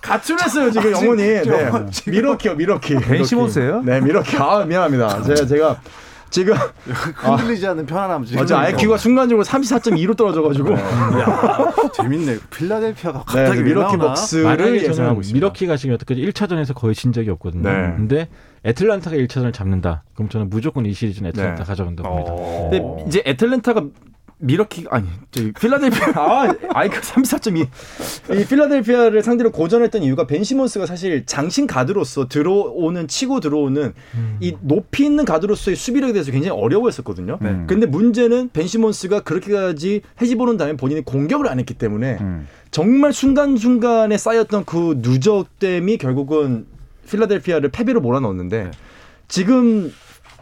가출했어요 0.03 0.71
지금 0.71 0.93
영혼이. 0.93 1.23
네. 1.23 1.43
밀워키요 2.07 2.55
밀워키. 2.57 2.97
벤 2.97 3.25
시몬스예요? 3.25 3.81
네 3.83 4.01
밀워키. 4.03 4.37
아 4.37 4.65
미안합니다. 4.67 5.23
제가 5.23 5.47
제가 5.47 5.81
지금 6.29 6.55
흔들리지 7.17 7.67
않는 7.69 7.87
편안함 7.87 8.25
지금. 8.27 8.43
어제 8.43 8.55
IQ가 8.55 8.99
순간적으로 8.99 9.45
34.2로 9.45 10.15
떨어져가지고 10.17 10.73
야, 10.75 11.73
재밌네. 11.95 12.39
필라델피아가 12.51 13.19
네, 13.21 13.25
갑자기 13.27 13.61
왜 13.61 13.65
밀워키? 13.65 13.97
벅스를 13.97 14.83
예상하고 14.83 15.21
있습니다. 15.23 15.35
미러키가 15.35 15.77
지금 15.79 15.95
여태까지 15.95 16.21
1차전에서 16.21 16.75
거의 16.75 16.95
진 16.95 17.13
적이 17.13 17.31
없거든요. 17.31 17.63
네. 17.71 17.95
근데 17.97 18.29
애틀란타가 18.65 19.17
1차전을 19.17 19.53
잡는다. 19.55 20.03
그럼 20.15 20.29
저는 20.29 20.51
무조건 20.51 20.85
이 20.85 20.93
시리즈는 20.93 21.31
애틀란타 21.31 21.63
네. 21.63 21.67
가져간다고 21.69 22.09
봅니다. 22.09 22.33
어. 22.33 22.69
근데 22.71 23.05
이제 23.07 23.23
애틀랜타가 23.25 23.83
미러키 24.39 24.87
아니 24.91 25.09
저기 25.31 25.53
필라델피아 25.53 26.13
아 26.17 26.55
아이크 26.75 27.01
34.2 27.01 28.39
이 28.39 28.47
필라델피아를 28.47 29.23
상대로 29.23 29.51
고전했던 29.51 30.03
이유가 30.03 30.27
벤 30.27 30.45
시몬스가 30.45 30.85
사실 30.85 31.25
장신 31.25 31.67
가드로서 31.67 32.29
들어오는 32.29 33.09
치고 33.09 33.41
들어오는 33.41 33.95
이 34.41 34.55
높이 34.61 35.07
있는 35.07 35.25
가드로서의 35.25 35.77
수비력에 35.77 36.13
대해서 36.13 36.31
굉장히 36.33 36.59
어려워했었거든요. 36.59 37.39
네. 37.41 37.65
근데 37.67 37.87
문제는 37.87 38.51
벤 38.53 38.67
시몬스가 38.67 39.21
그렇게까지 39.21 40.03
해집어놓은 40.21 40.59
다음에 40.59 40.77
본인이 40.77 41.03
공격을 41.03 41.49
안 41.49 41.59
했기 41.59 41.73
때문에 41.73 42.19
음. 42.21 42.47
정말 42.71 43.15
순간순간에 43.15 44.19
쌓였던 44.19 44.67
그 44.67 44.99
누적됨이 44.99 45.97
결국은 45.97 46.67
필라델피아를 47.09 47.71
패배로 47.71 48.01
몰아넣었는데 48.01 48.71
지금 49.29 49.93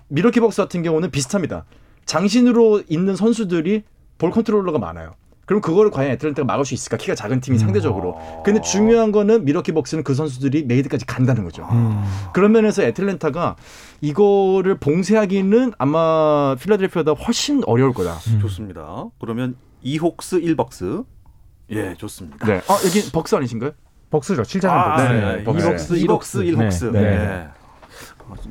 밀워키 0.09 0.41
벅스 0.41 0.63
같은 0.63 0.83
경우는 0.83 1.11
비슷합니다. 1.11 1.65
장신으로 2.07 2.83
있는 2.89 3.17
선수들이 3.17 3.83
ball 4.19 4.31
controller가 4.31 4.79
많아요. 4.79 5.15
그럼 5.47 5.61
그거를 5.61 5.91
과연 5.91 6.11
애틀랜타가 6.13 6.47
막을 6.47 6.65
수 6.65 6.73
있을까? 6.73 6.97
키가 6.97 7.15
작은 7.15 7.41
팀이 7.41 7.59
상대적으로. 7.59 8.19
근데 8.45 8.61
중요한 8.63 9.13
거는 9.13 9.45
밀워키 9.45 9.73
벅스는 9.73 10.03
그 10.03 10.15
선수들이 10.15 10.65
made까지 10.65 11.05
간다는 11.05 11.45
거죠. 11.45 11.69
그런 12.33 12.53
면에서 12.53 12.83
애틀랜타가 12.83 13.57
이거를 14.01 14.79
봉쇄하기는 14.79 15.73
아마 15.77 16.57
필라델피아보다 16.59 17.13
훨씬 17.23 17.63
어려울 17.67 17.93
거다. 17.93 18.17
좋습니다. 18.41 19.05
그러면 19.21 19.57
2혹스 19.85 20.43
1벅스. 20.57 21.05
예, 21.71 21.95
좋습니다. 21.95 22.47
네. 22.47 22.63
아, 22.69 22.79
여기 22.85 23.11
벅스 23.11 23.35
아니신가요? 23.35 23.73
벅스죠. 24.11 24.43
7차전 24.43 24.69
아, 24.71 24.97
벅스. 24.97 25.13
네. 25.13 25.37
네. 25.37 25.45
벅스, 25.45 25.67
벅스, 25.67 25.95
2벅스, 25.95 26.57
1벅스. 26.57 26.91
네. 26.93 27.01
네. 27.01 27.17
아, 27.19 27.53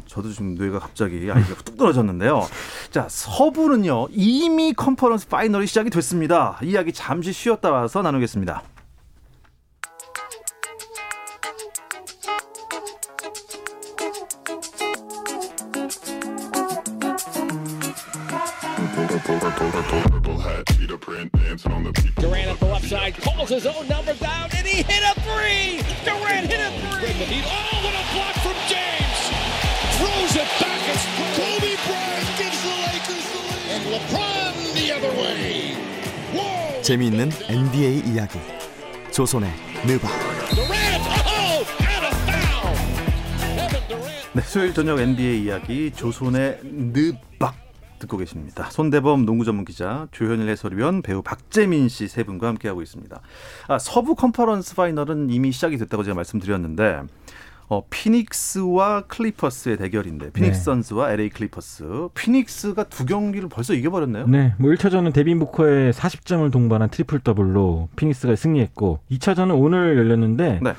저도 0.05 0.31
지금 0.31 0.55
뇌가 0.55 0.79
갑자기 0.79 1.29
아이큐가 1.31 1.61
뚝 1.63 1.77
떨어졌는데요. 1.77 2.47
자, 2.91 3.07
서부는요. 3.09 4.07
이미 4.11 4.73
컨퍼런스 4.73 5.27
파이널이 5.27 5.67
시작이 5.67 5.89
됐습니다. 5.89 6.59
이야기 6.63 6.93
잠시 6.93 7.33
쉬었다 7.33 7.71
와서 7.71 8.01
나누겠습니다. 8.01 8.63
Oh! 27.45 29.12
Throws 29.97 30.35
it 30.35 30.49
back. 30.59 30.81
It's 30.91 31.05
Kobe 31.37 31.73
Bryant 31.85 32.29
gives 32.37 32.59
the 32.63 32.75
Lakers 32.87 33.25
the 33.33 33.41
lead, 33.49 33.67
and 33.73 33.83
LeBron 33.93 34.53
the 34.73 34.85
other 34.95 35.11
way. 35.19 35.75
Whoa! 36.33 36.81
재미있는 36.81 37.29
NBA 37.49 38.03
이야기 38.13 38.39
조선의 39.11 39.49
느바 39.85 40.07
oh. 40.07 41.65
네, 44.33 44.41
수요일 44.41 44.73
저녁 44.73 44.99
NBA 44.99 45.43
이야기 45.43 45.91
조선의 45.91 46.59
느박 46.63 47.55
듣고 47.99 48.17
계십니다. 48.17 48.69
손대범 48.71 49.25
농구 49.25 49.45
전문 49.45 49.63
기자, 49.63 50.07
조현일 50.11 50.49
해설위원, 50.49 51.01
배우 51.03 51.21
박재민 51.21 51.87
씨 51.87 52.07
세 52.09 52.23
분과 52.23 52.47
함께하고 52.47 52.81
있습니다. 52.81 53.21
아, 53.67 53.79
서부 53.79 54.15
컨퍼런스 54.15 54.75
파이널은 54.75 55.29
이미 55.29 55.51
시작이 55.53 55.77
됐다고 55.77 56.03
제가 56.03 56.15
말씀드렸는데 56.15 57.03
어, 57.69 57.83
피닉스와 57.89 59.03
클리퍼스의 59.07 59.77
대결인데 59.77 60.31
피닉스 60.31 60.59
네. 60.59 60.63
선즈와 60.63 61.11
LA 61.13 61.29
클리퍼스. 61.29 62.09
피닉스가 62.13 62.83
두 62.85 63.05
경기를 63.05 63.49
벌써 63.49 63.73
이겨버렸네요. 63.73 64.27
네, 64.27 64.53
뭐 64.57 64.69
1차전은 64.71 65.13
데빈 65.13 65.39
부커의 65.39 65.93
40점을 65.93 66.51
동반한 66.51 66.89
트리플 66.89 67.19
더블로 67.19 67.89
피닉스가 67.95 68.35
승리했고 68.35 68.99
2차전은 69.11 69.57
오늘 69.59 69.97
열렸는데 69.97 70.59
네. 70.61 70.73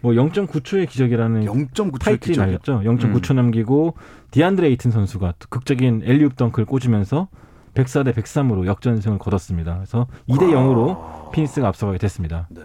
뭐 0.00 0.12
0.9초의 0.14 0.88
기적이라는 0.88 1.44
0.9초의 1.44 2.00
타이틀이 2.00 2.32
기적이요. 2.32 2.46
날렸죠. 2.46 2.80
0.9초 2.84 3.34
남기고 3.34 3.94
디안드레 4.30 4.70
에이튼 4.70 4.90
선수가 4.90 5.34
또 5.38 5.46
극적인 5.50 6.02
alley-oop 6.04 6.30
덩크를 6.36 6.64
꽂으면서 6.64 7.28
104 7.74 8.02
대 8.04 8.12
103으로 8.12 8.66
역전승을 8.66 9.18
거뒀습니다. 9.18 9.74
그래서 9.74 10.06
2대 10.28 10.50
0으로 10.50 11.30
피닉스가 11.30 11.68
앞서가게 11.68 11.98
됐습니다. 11.98 12.48
네. 12.50 12.62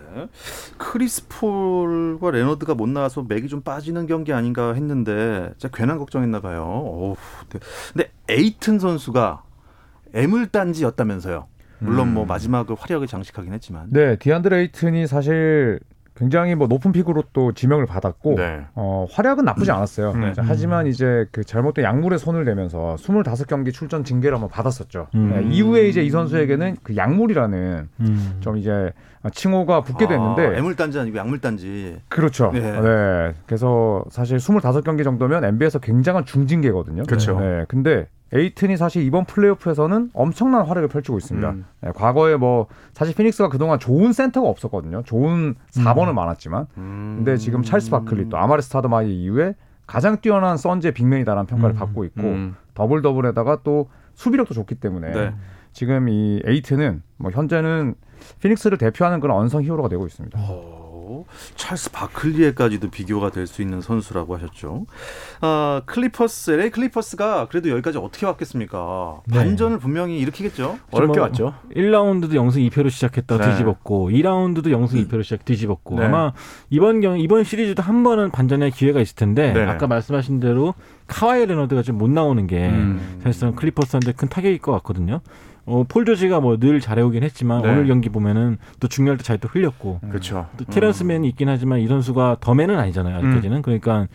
크리스 0.78 1.28
폴과 1.28 2.32
레너드가 2.32 2.74
못 2.74 2.90
나와서 2.90 3.24
맥이 3.28 3.48
좀 3.48 3.62
빠지는 3.62 4.08
경기 4.08 4.34
아닌가 4.34 4.74
했는데 4.74 5.52
진짜 5.58 5.76
괜한 5.76 5.98
걱정했나 5.98 6.42
봐요. 6.42 6.64
어우, 6.64 7.16
네. 7.50 7.60
근데 7.94 8.12
에이튼 8.30 8.80
선수가 8.80 9.44
애물단지였다면서요. 10.14 11.48
물론 11.80 12.14
뭐 12.14 12.26
마지막을 12.26 12.76
화려하게 12.80 13.06
장식하긴 13.06 13.54
했지만. 13.54 13.88
네, 13.90 14.16
디안드레 14.18 14.68
에이튼이 14.68 15.08
사실 15.08 15.80
굉장히 16.16 16.56
뭐 16.56 16.68
높은 16.68 16.92
pick으로 16.94 17.24
또 17.34 17.52
지명을 17.52 17.86
받았고 17.86 18.36
네. 18.36 18.62
어, 18.74 19.06
활약은 19.12 19.44
나쁘지 19.44 19.70
않았어요. 19.72 20.14
네. 20.14 20.34
자, 20.34 20.44
하지만 20.46 20.88
이제 20.88 21.28
그 21.32 21.44
잘못된 21.44 21.84
약물에 21.84 22.18
손을 22.18 22.46
대면서 22.46 22.96
25경기 22.98 23.74
출전 23.74 24.06
징계를 24.06 24.36
한번 24.36 24.50
받았었죠. 24.50 25.08
음. 25.14 25.30
네, 25.30 25.56
이후에 25.56 25.90
이제 25.90 26.02
이 26.02 26.10
선수에게는 26.10 26.78
그 26.84 26.96
약물이라는 26.96 27.90
음. 28.00 28.38
좀 28.40 28.58
이제 28.58 28.94
칭호가 29.34 29.82
붙게 29.82 30.08
됐는데 30.08 30.48
아, 30.48 30.54
애물단지 30.54 31.00
아니고 31.00 31.18
약물단지. 31.18 31.98
그렇죠. 32.08 32.52
네. 32.54 32.62
네. 32.62 33.34
그래서 33.46 34.06
사실 34.10 34.38
25경기 34.38 35.04
정도면 35.04 35.44
NBA에서 35.44 35.80
굉장한 35.80 36.26
중징계거든요. 36.26 37.04
그렇죠. 37.04 37.40
네. 37.40 37.66
근데 37.68 38.08
에이튼이 38.36 38.76
사실 38.76 39.04
이번 39.04 39.26
플레이오프에서는 39.26 40.12
엄청난 40.14 40.66
활약을 40.66 40.90
펼치고 40.90 41.18
있습니다. 41.18 41.50
음. 41.50 41.66
네, 41.82 41.92
과거에 41.96 42.36
뭐 42.36 42.68
사실 42.94 43.16
피닉스가 43.16 43.50
그동안 43.50 43.80
좋은 43.80 44.12
센터가 44.12 44.50
없었거든요. 44.50 45.04
좋은 45.04 45.56
4번은 45.72 46.14
많았지만 46.14 46.68
음. 46.78 47.14
근데 47.18 47.38
지금 47.38 47.64
찰스 47.64 47.90
바클리 47.92 48.30
또 48.30 48.38
아마레 48.38 48.62
스타더마이어 48.62 49.24
이후에 49.24 49.56
가장 49.88 50.20
뛰어난 50.20 50.58
선제 50.58 50.92
big 50.92 51.03
man이다라는 51.03 51.46
평가를 51.48 51.76
음. 51.76 51.80
받고 51.80 52.04
있고 52.06 52.22
음. 52.24 52.56
더블 52.74 53.02
더블에다가 53.02 53.60
또 53.64 53.90
수비력도 54.16 54.54
좋기 54.54 54.76
때문에 54.76 55.12
네. 55.12 55.34
지금 55.72 56.10
이 56.10 56.42
에이튼은 56.46 57.04
뭐 57.18 57.32
현재는 57.32 57.96
피닉스를 58.42 58.78
대표하는 58.78 59.20
그런 59.20 59.38
unsung 59.38 59.64
hero가 59.64 59.90
되고 59.90 60.06
있습니다. 60.06 60.38
어, 61.26 61.54
찰스 61.56 61.92
바클리에까지도 61.92 62.90
비교가 62.90 63.30
될 63.32 63.46
수 63.46 63.62
있는 63.62 63.80
선수라고 63.80 64.36
하셨죠. 64.36 64.86
아, 65.42 65.82
클리퍼스, 65.86 66.52
LA 66.52 66.72
클리퍼스가 66.72 67.48
그래도 67.48 67.70
여기까지 67.70 67.98
어떻게 68.00 68.26
왔겠습니까? 68.26 69.22
네. 69.28 69.38
반전을 69.38 69.78
분명히 69.80 70.18
일으키겠죠. 70.20 70.80
어렵게 70.92 71.20
뭐 71.20 71.28
왔죠. 71.28 71.54
1라운드도 71.76 72.32
0승 72.32 72.68
2패로 72.70 72.90
시작했다가 72.90 73.46
네. 73.46 73.52
뒤집었고 73.52 74.10
2라운드도 74.10 74.68
0승 74.68 75.08
2패로 75.08 75.24
시작 75.24 75.46
뒤집었고 75.46 76.00
네. 76.00 76.06
아마 76.06 76.34
이번 76.70 77.02
경 77.02 77.20
이번 77.20 77.44
시리즈도 77.44 77.84
한 77.84 78.04
번은 78.04 78.32
반전의 78.32 78.72
기회가 78.72 79.00
있을 79.00 79.16
텐데 79.16 79.54
네. 79.54 79.64
아까 79.64 79.86
말씀하신 79.88 80.40
대로 80.40 80.74
카와이 81.08 81.46
레너드가 81.46 81.82
좀 81.82 81.96
못 81.96 82.10
나오는 82.10 82.48
게 82.48 82.70
음. 82.70 83.20
사실상 83.24 83.56
클리퍼스한테 83.56 84.14
큰 84.14 84.28
타격일 84.28 84.60
것 84.60 84.72
같거든요. 84.74 85.22
어, 85.66 85.84
폴 85.88 86.06
조지가 86.06 86.40
뭐 86.42 86.58
늘 86.58 86.80
잘해오긴 86.80 87.24
했지만 87.24 87.64
네. 87.64 87.70
오늘 87.72 87.88
경기 87.88 88.10
보면은 88.10 88.58
또 88.80 88.88
중요할 88.88 89.18
때 89.18 89.24
잘 89.24 89.40
또 89.40 89.48
흘렸고 89.48 90.00
그렇죠. 90.08 90.48
또 90.58 90.66
테런스 90.66 91.06
맨이 91.06 91.28
있긴 91.30 91.50
하지만 91.50 91.80
이 91.80 91.88
선수가 91.88 92.38
the 92.40 92.53
man은 92.53 92.78
아니잖아요 92.78 93.18
음. 93.20 93.26
아직까지는 93.26 93.62
그러니까 93.64 94.08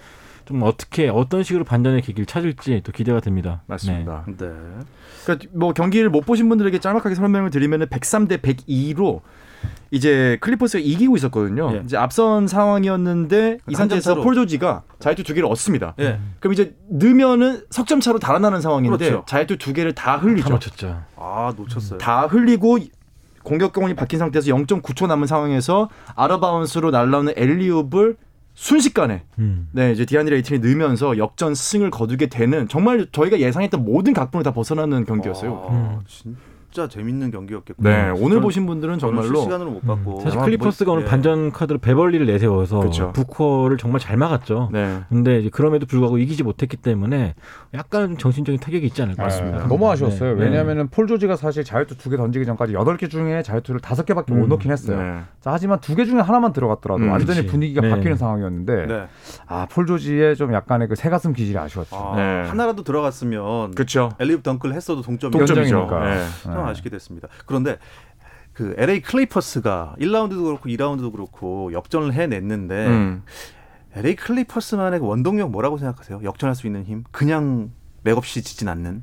좀 0.45 0.63
어떻게 0.63 1.09
어떤 1.09 1.43
식으로 1.43 1.65
반전의 1.65 2.03
계기를 2.03 2.27
찾을지 2.27 2.81
또 2.85 2.93
기대가 2.93 3.21
됩니다. 3.21 3.63
맞습니다. 3.67 4.25
네. 4.27 4.49
그러니까 5.25 5.49
뭐 5.53 5.73
경기를 5.73 6.09
못 6.09 6.23
보신 6.25 6.49
분들에게 6.49 6.79
짤막하게 6.79 7.15
설명을 7.15 7.51
드리면은 7.51 7.87
103대 7.87 8.39
102로 8.41 9.21
이제 9.91 10.39
클리퍼스가 10.41 10.81
이기고 10.83 11.17
있었거든요. 11.17 11.73
예. 11.75 11.83
이제 11.85 11.97
앞선 11.97 12.47
상황이었는데 12.47 13.59
이한 13.69 13.77
상태에서. 13.77 14.21
폴 14.21 14.35
조지가 14.35 14.83
자유투 14.99 15.25
두 15.25 15.35
개를 15.35 15.49
얻습니다. 15.49 15.95
예. 15.99 16.19
그럼 16.39 16.53
이제 16.53 16.75
넣으면은 16.89 17.63
석점 17.71 18.01
차로 18.01 18.19
달아나는 18.19 18.61
상황인데 18.61 18.97
그렇죠. 18.97 19.25
자유투 19.27 19.59
두 19.59 19.73
개를 19.73 19.95
다다 19.95 20.19
흘리죠. 20.19 20.51
맞췄죠. 20.51 21.03
아, 21.17 21.53
놓쳤어요. 21.57 21.99
다 21.99 22.27
흘리고 22.27 22.79
공격권이 23.43 23.95
바뀐 23.95 24.19
상태에서 24.19 24.51
0.9초 24.51 25.07
남은 25.07 25.27
상황에서 25.27 25.89
out 26.15 26.32
of 26.32 26.44
bounds로 26.44 26.91
날라오는 26.91 27.33
alley-oop을 27.37 28.17
순식간에 28.55 29.23
음. 29.39 29.69
네 29.73 29.93
이제 29.93 30.05
디안드레 30.05 30.37
에이튼이 30.37 30.59
넣으면서 30.61 31.17
역전승을 31.17 31.91
거두게 31.91 32.27
되는 32.27 32.69
정말 32.69 33.07
저희가 33.11 33.41
예상했던 33.41 33.85
모든 33.85 34.13
각본을 34.13 34.45
다 34.45 34.53
벗어나는 34.53 35.07
경기였어요. 35.07 35.67
아, 35.69 35.73
음. 35.73 36.37
진짜 36.73 36.89
재밌는 36.89 37.33
경기였겠고. 37.33 37.83
네 37.83 38.11
오늘 38.21 38.41
보신 38.41 38.65
분들은 38.67 38.99
정말로 39.01 39.27
실시간으로 39.41 39.71
못 39.73 39.85
봤고. 39.85 40.21
사실 40.21 40.39
아마 40.39 40.45
클리퍼스가 40.45 40.87
뭐- 40.89 40.95
오늘 40.95 41.07
예. 41.07 41.11
반전 41.11 41.51
카드로 41.51 41.79
베벌리를 41.81 42.25
내세워서 42.27 42.81
그쵸. 42.81 43.13
부커를 43.13 43.77
정말 43.77 43.99
잘 44.01 44.17
막았죠. 44.17 44.69
네 44.73 45.01
근데 45.09 45.41
이제 45.41 45.49
그럼에도 45.51 45.87
불구하고 45.87 46.19
이기지 46.19 46.45
못했기 46.45 46.77
때문에 46.77 47.35
약간 47.75 48.17
정신적인 48.17 48.61
타격이 48.61 48.87
있지 48.87 49.03
않을까 49.03 49.25
네, 49.25 49.31
싶습니다. 49.31 49.67
너무 49.67 49.91
아쉬웠어요. 49.91 50.37
네. 50.37 50.45
왜냐하면 50.45 50.89
폴 50.89 51.07
조지가 51.09 51.35
사실 51.37 51.65
자유투 51.65 51.97
두 51.99 52.11
개 52.11 52.17
던지기 52.17 52.45
전까지 52.47 52.75
여덟 52.75 52.97
개 52.97 53.09
중에 53.09 53.43
자유투를 53.43 53.81
다섯 53.81 54.05
개밖에 54.07 54.33
못 54.33 54.45
음, 54.45 54.49
넣긴 54.49 54.71
했어요. 54.73 54.97
네. 55.01 55.21
자, 55.41 55.51
하지만 55.53 55.81
두 55.81 55.95
개 55.95 56.05
중에 56.05 56.21
하나만 56.21 56.53
들어갔더라도 56.53 57.03
음, 57.03 57.11
완전히 57.11 57.41
그치. 57.41 57.51
분위기가 57.51 57.81
네. 57.83 57.91
바뀌는 57.91 58.17
상황이었는데 58.17 58.87
네. 58.87 59.07
아, 59.47 59.67
폴 59.71 59.87
조지의 59.87 60.37
좀 60.37 60.53
약간의 60.55 60.89
그 60.89 60.95
새가슴 60.95 61.33
기질이 61.33 61.59
아쉬웠죠. 61.59 61.97
아, 61.97 62.15
네. 62.17 62.49
하나라도 62.49 62.83
들어갔으면 62.85 63.73
그렇죠 63.73 64.11
alley-oop 64.21 64.43
덩크를 64.43 64.75
했어도 64.77 65.03
동점이. 65.03 65.33
동점이니까. 65.33 66.05
네. 66.05 66.25
참 66.61 66.67
네. 66.67 66.71
아쉽게 66.73 66.91
됐습니다. 66.91 67.29
그런데 67.47 67.79
그 68.53 68.75
LA 68.77 69.01
클리퍼스가 69.01 69.97
1라운드도 69.99 70.45
그렇고 70.45 70.69
2라운드도 70.69 71.13
그렇고 71.13 71.73
역전을 71.73 72.13
해냈는데 72.13 72.87
음. 72.87 73.23
LA 73.95 74.17
클리퍼스만의 74.17 75.01
그 75.01 75.07
원동력 75.07 75.51
뭐라고 75.51 75.79
생각하세요? 75.79 76.21
역전할 76.23 76.55
수 76.55 76.67
있는 76.67 76.85
힘? 76.85 77.05
그냥 77.11 77.73
맥없이 78.03 78.43
지진 78.43 78.69
않는? 78.69 79.03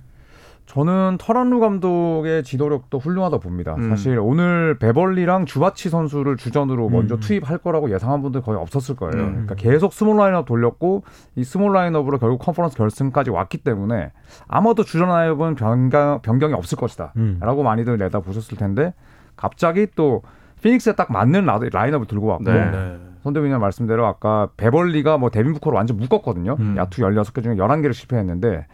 저는 0.67 1.17
터란 1.17 1.49
루 1.49 1.59
감독의 1.61 2.43
지도력도 2.43 2.99
훌륭하다 2.99 3.37
봅니다. 3.39 3.73
음. 3.75 3.89
사실 3.89 4.19
오늘 4.19 4.77
베벌리랑 4.77 5.45
주바츠 5.45 5.89
선수를 5.89 6.35
주전으로 6.35 6.89
먼저 6.89 7.15
음. 7.15 7.19
투입할 7.21 7.57
거라고 7.59 7.89
예상한 7.91 8.21
분들 8.21 8.41
거의 8.41 8.59
없었을 8.59 8.95
거예요. 8.97 9.13
음. 9.23 9.31
그러니까 9.31 9.55
계속 9.55 9.93
small 9.93 10.17
라인업 10.17 10.45
돌렸고 10.45 11.03
이 11.35 11.43
small 11.45 11.71
라인업으로 11.73 12.19
결국 12.19 12.39
컨퍼런스 12.39 12.75
결승까지 12.77 13.29
왔기 13.31 13.59
때문에 13.59 14.11
아마도 14.47 14.83
주전 14.83 15.07
라인업은 15.07 15.55
변경, 15.55 16.19
변경이 16.21 16.53
없을 16.53 16.77
것이다. 16.77 17.13
음. 17.15 17.37
라고 17.39 17.63
많이들 17.63 17.97
내다 17.97 18.19
보셨을 18.19 18.57
텐데 18.57 18.93
갑자기 19.37 19.87
또 19.95 20.21
피닉스에 20.61 20.93
딱 20.93 21.11
맞는 21.13 21.45
라- 21.45 21.59
라인업을 21.71 22.07
들고 22.07 22.27
왔고 22.27 22.43
네. 22.43 22.97
손대범 23.23 23.49
님 23.49 23.57
말씀대로 23.59 24.05
아까 24.05 24.49
베벌리가 24.57 25.17
뭐 25.17 25.29
데빈 25.29 25.53
부커를 25.53 25.77
완전 25.77 25.95
묶었거든요. 25.97 26.57
음. 26.59 26.75
야투 26.77 27.01
16개 27.03 27.41
중에 27.41 27.55
11개를 27.55 27.93
실패했는데 27.93 28.65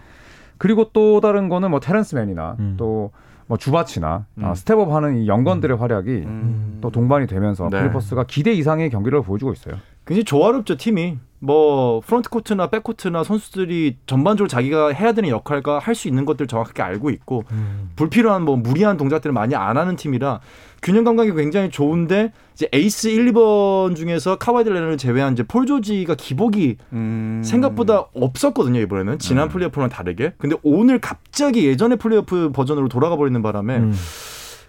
그리고 0.57 0.89
또 0.93 1.21
다른 1.21 1.49
거는 1.49 1.71
뭐 1.71 1.79
테렌스맨이나 1.79 2.55
음. 2.59 2.75
또뭐 2.77 3.57
주바치나 3.57 4.25
음. 4.37 4.45
아, 4.45 4.53
step 4.53 4.79
up 4.79 4.91
하는 4.91 5.17
이 5.17 5.27
young 5.27 5.45
gun들의 5.45 5.77
활약이 5.77 6.09
음. 6.11 6.77
또 6.81 6.89
동반이 6.91 7.27
되면서 7.27 7.69
네. 7.69 7.79
클리퍼스가 7.79 8.25
기대 8.25 8.53
이상의 8.53 8.89
경기를 8.89 9.21
보여주고 9.21 9.53
있어요. 9.53 9.75
굉장히 10.05 10.25
조화롭죠 10.25 10.77
팀이 10.77 11.17
뭐 11.45 11.99
front 11.99 12.29
court나 12.29 12.67
back 12.67 12.83
court나 12.83 13.21
선수들이 13.25 13.97
전반적으로 14.05 14.47
자기가 14.47 14.93
해야 14.93 15.11
되는 15.11 15.29
역할과 15.29 15.79
할 15.79 15.93
수 15.93 16.07
있는 16.07 16.23
것들 16.25 16.43
을 16.43 16.47
정확하게 16.47 16.81
알고 16.81 17.09
있고 17.11 17.43
음. 17.51 17.91
불필요한 17.97 18.43
뭐 18.43 18.55
무리한 18.55 18.95
동작들을 18.97 19.33
많이 19.33 19.53
안 19.55 19.75
하는 19.77 19.95
팀이라 19.97 20.39
균형 20.81 21.03
감각이 21.03 21.33
굉장히 21.33 21.69
좋은데 21.69 22.31
이제 22.53 22.67
에이스 22.71 23.09
1, 23.09 23.33
2번 23.33 23.95
중에서 23.95 24.37
카와이 24.37 24.63
레너드를 24.63 24.97
제외한 24.97 25.33
이제 25.33 25.43
폴 25.43 25.65
조지가 25.65 26.15
기복이 26.15 26.77
음. 26.93 27.41
생각보다 27.43 28.05
없었거든요 28.15 28.79
이번에는 28.79 29.19
지난 29.19 29.49
플레이오프랑 29.49 29.89
다르게 29.89 30.33
근데 30.37 30.55
오늘 30.63 30.99
갑자기 30.99 31.67
예전의 31.67 31.97
플레이오프 31.97 32.51
버전으로 32.53 32.87
돌아가 32.87 33.17
버리는 33.17 33.39
바람에 33.41 33.77
음. 33.77 33.93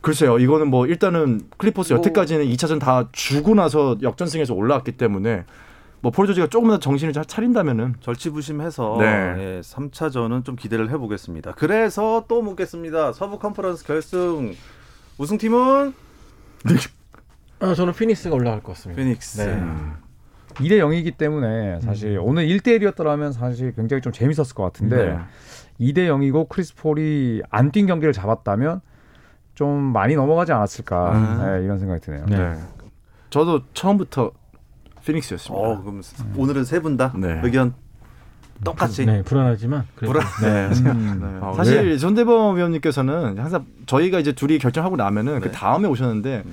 글쎄요 0.00 0.38
이거는 0.38 0.68
뭐 0.68 0.86
일단은 0.86 1.40
클리퍼스 1.56 1.92
뭐- 1.92 1.98
여태까지는 2.00 2.44
2차전 2.46 2.80
다 2.80 3.08
주고 3.12 3.54
나서 3.54 3.96
역전승에서 4.02 4.52
올라왔기 4.54 4.92
때문에 4.92 5.44
뭐폴 6.04 6.26
조지가 6.26 6.48
조금만 6.48 6.76
더 6.76 6.80
정신을 6.80 7.14
잘 7.14 7.24
차린다면은 7.24 7.94
절치부심해서 8.00 8.96
네. 8.98 9.06
예, 9.38 9.60
3차전은 9.62 10.44
좀 10.44 10.54
기대를 10.54 10.90
해보겠습니다. 10.90 11.52
그래서 11.52 12.26
또 12.28 12.42
묻겠습니다. 12.42 13.14
서부 13.14 13.38
컨퍼런스 13.38 13.86
결승 13.86 14.54
우승팀은 15.16 15.94
아, 17.60 17.72
저는 17.74 17.94
피닉스가 17.94 18.34
올라갈 18.34 18.62
것 18.62 18.72
같습니다. 18.74 19.00
피닉스. 19.02 19.40
네. 19.40 19.62
2대 20.56 20.72
0이기 20.78 21.16
때문에 21.16 21.80
사실 21.80 22.18
오늘 22.22 22.48
1대 22.48 22.78
1이었더라면 22.78 23.32
사실 23.32 23.74
굉장히 23.74 24.02
좀 24.02 24.12
재밌었을 24.12 24.54
것 24.54 24.62
같은데 24.62 25.16
네. 25.78 25.92
2대 25.94 26.06
0이고 26.08 26.50
크리스 26.50 26.74
폴이 26.76 27.40
안 27.48 27.72
뛴 27.72 27.86
경기를 27.86 28.12
잡았다면 28.12 28.82
좀 29.54 29.70
많이 29.80 30.16
넘어가지 30.16 30.52
않았을까 30.52 30.96
아. 31.14 31.44
네, 31.56 31.64
이런 31.64 31.78
생각이 31.78 32.02
드네요. 32.02 32.26
네. 32.26 32.36
네. 32.36 32.54
저도 33.30 33.62
처음부터 33.72 34.32
피닉스였습니다. 35.04 35.54
어, 35.68 35.80
그럼 35.82 36.02
오늘은 36.36 36.64
세 36.64 36.80
분다 36.80 37.12
네. 37.16 37.40
의견 37.42 37.74
똑같이. 38.62 39.04
네, 39.04 39.22
불안하지만 39.22 39.84
불안- 39.96 40.24
네. 40.42 40.68
음. 40.90 41.38
어, 41.42 41.50
아, 41.50 41.54
사실 41.56 41.98
전대범 41.98 42.56
위원님께서는 42.56 43.36
항상 43.38 43.66
저희가 43.86 44.20
이제 44.20 44.32
둘이 44.32 44.58
결정하고 44.58 44.96
나면은 44.96 45.40
그 45.40 45.46
네. 45.46 45.52
다음에 45.52 45.88
오셨는데 45.88 46.44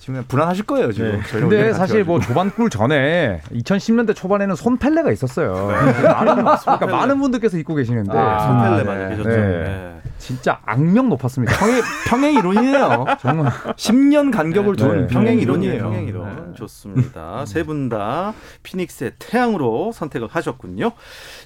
지금 0.00 0.14
그냥 0.14 0.24
불안하실 0.26 0.66
거예요 0.66 0.92
지금. 0.92 1.12
네. 1.12 1.40
근데 1.40 1.72
사실 1.72 2.04
뭐. 2.04 2.18
조반꿀 2.20 2.70
전에 2.70 3.40
2010년대 3.52 4.14
초반에는 4.16 4.54
손펠레가 4.56 5.12
있었어요. 5.12 5.68
많은, 6.02 6.34
그러니까 6.44 6.86
많은 6.86 7.18
분들께서 7.20 7.56
잊고 7.56 7.74
계시는데 7.76 8.16
아, 8.18 8.46
손펠레 8.48 8.76
네. 8.78 8.84
많이 8.84 9.16
계셨죠. 9.16 9.97
네. 10.04 10.10
네. 10.10 10.10
진짜 10.18 10.60
악명 10.64 11.08
높았습니다. 11.08 11.56
평행, 11.58 11.82
평행 12.08 12.34
이론이에요. 12.34 13.04
정말 13.20 13.50
10년 13.52 14.32
간격을 14.32 14.76
네. 14.76 14.82
둔 14.84 14.88
네. 14.88 15.06
평행 15.06 15.08
평행 15.08 15.38
이론이에요. 15.40 15.74
이론이에요. 15.74 15.82
평행 15.84 16.08
이론. 16.08 16.46
네. 16.52 16.54
좋습니다. 16.58 17.44
세 17.46 17.62
분 17.64 17.88
다 17.88 18.34
피닉스의 18.62 19.12
태양으로 19.18 19.92
선택을 19.92 20.28
하셨군요. 20.30 20.92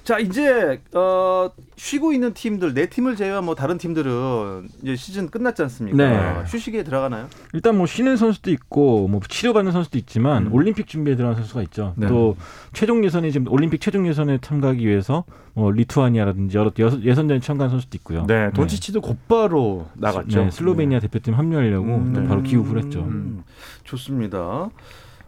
자, 0.03 0.19
이제 0.19 0.81
어, 0.93 1.49
쉬고 1.77 2.11
있는 2.11 2.33
팀들 2.33 2.73
네 2.73 2.87
팀을 2.87 3.15
제외한 3.15 3.45
뭐 3.45 3.55
다른 3.55 3.77
팀들은 3.77 4.67
이제 4.81 4.97
시즌 4.97 5.29
끝났지 5.29 5.61
않습니까? 5.61 5.95
네. 5.97 6.43
휴식에 6.45 6.83
들어가나요? 6.83 7.27
일단 7.53 7.77
뭐 7.77 7.85
쉬는 7.85 8.17
선수도 8.17 8.51
있고 8.51 9.07
뭐 9.07 9.21
치료받는 9.25 9.71
선수도 9.71 9.97
있지만 9.97 10.47
음. 10.47 10.53
올림픽 10.53 10.87
준비에 10.87 11.15
들어간 11.15 11.37
선수가 11.37 11.61
있죠. 11.63 11.93
네. 11.95 12.07
또 12.07 12.35
최종 12.73 13.05
예선이 13.05 13.31
지금 13.31 13.49
올림픽 13.49 13.79
최종 13.79 14.05
예선에 14.05 14.39
참가하기 14.41 14.85
위해서 14.85 15.23
뭐 15.53 15.71
리투아니아라든지 15.71 16.57
여러 16.57 16.71
여- 16.79 16.99
예선전에 17.01 17.39
참가한 17.39 17.69
선수도 17.71 17.95
있고요. 17.99 18.25
네, 18.27 18.51
돈치치도 18.51 18.99
곧바로 18.99 19.87
나갔죠. 19.93 20.43
네, 20.45 20.51
슬로베니아 20.51 20.99
대표팀 20.99 21.33
합류하려고 21.33 21.85
음. 21.95 22.11
또 22.13 22.23
바로 22.25 22.41
기uf을 22.43 22.77
했죠. 22.83 22.99
음, 23.03 23.43
좋습니다. 23.85 24.69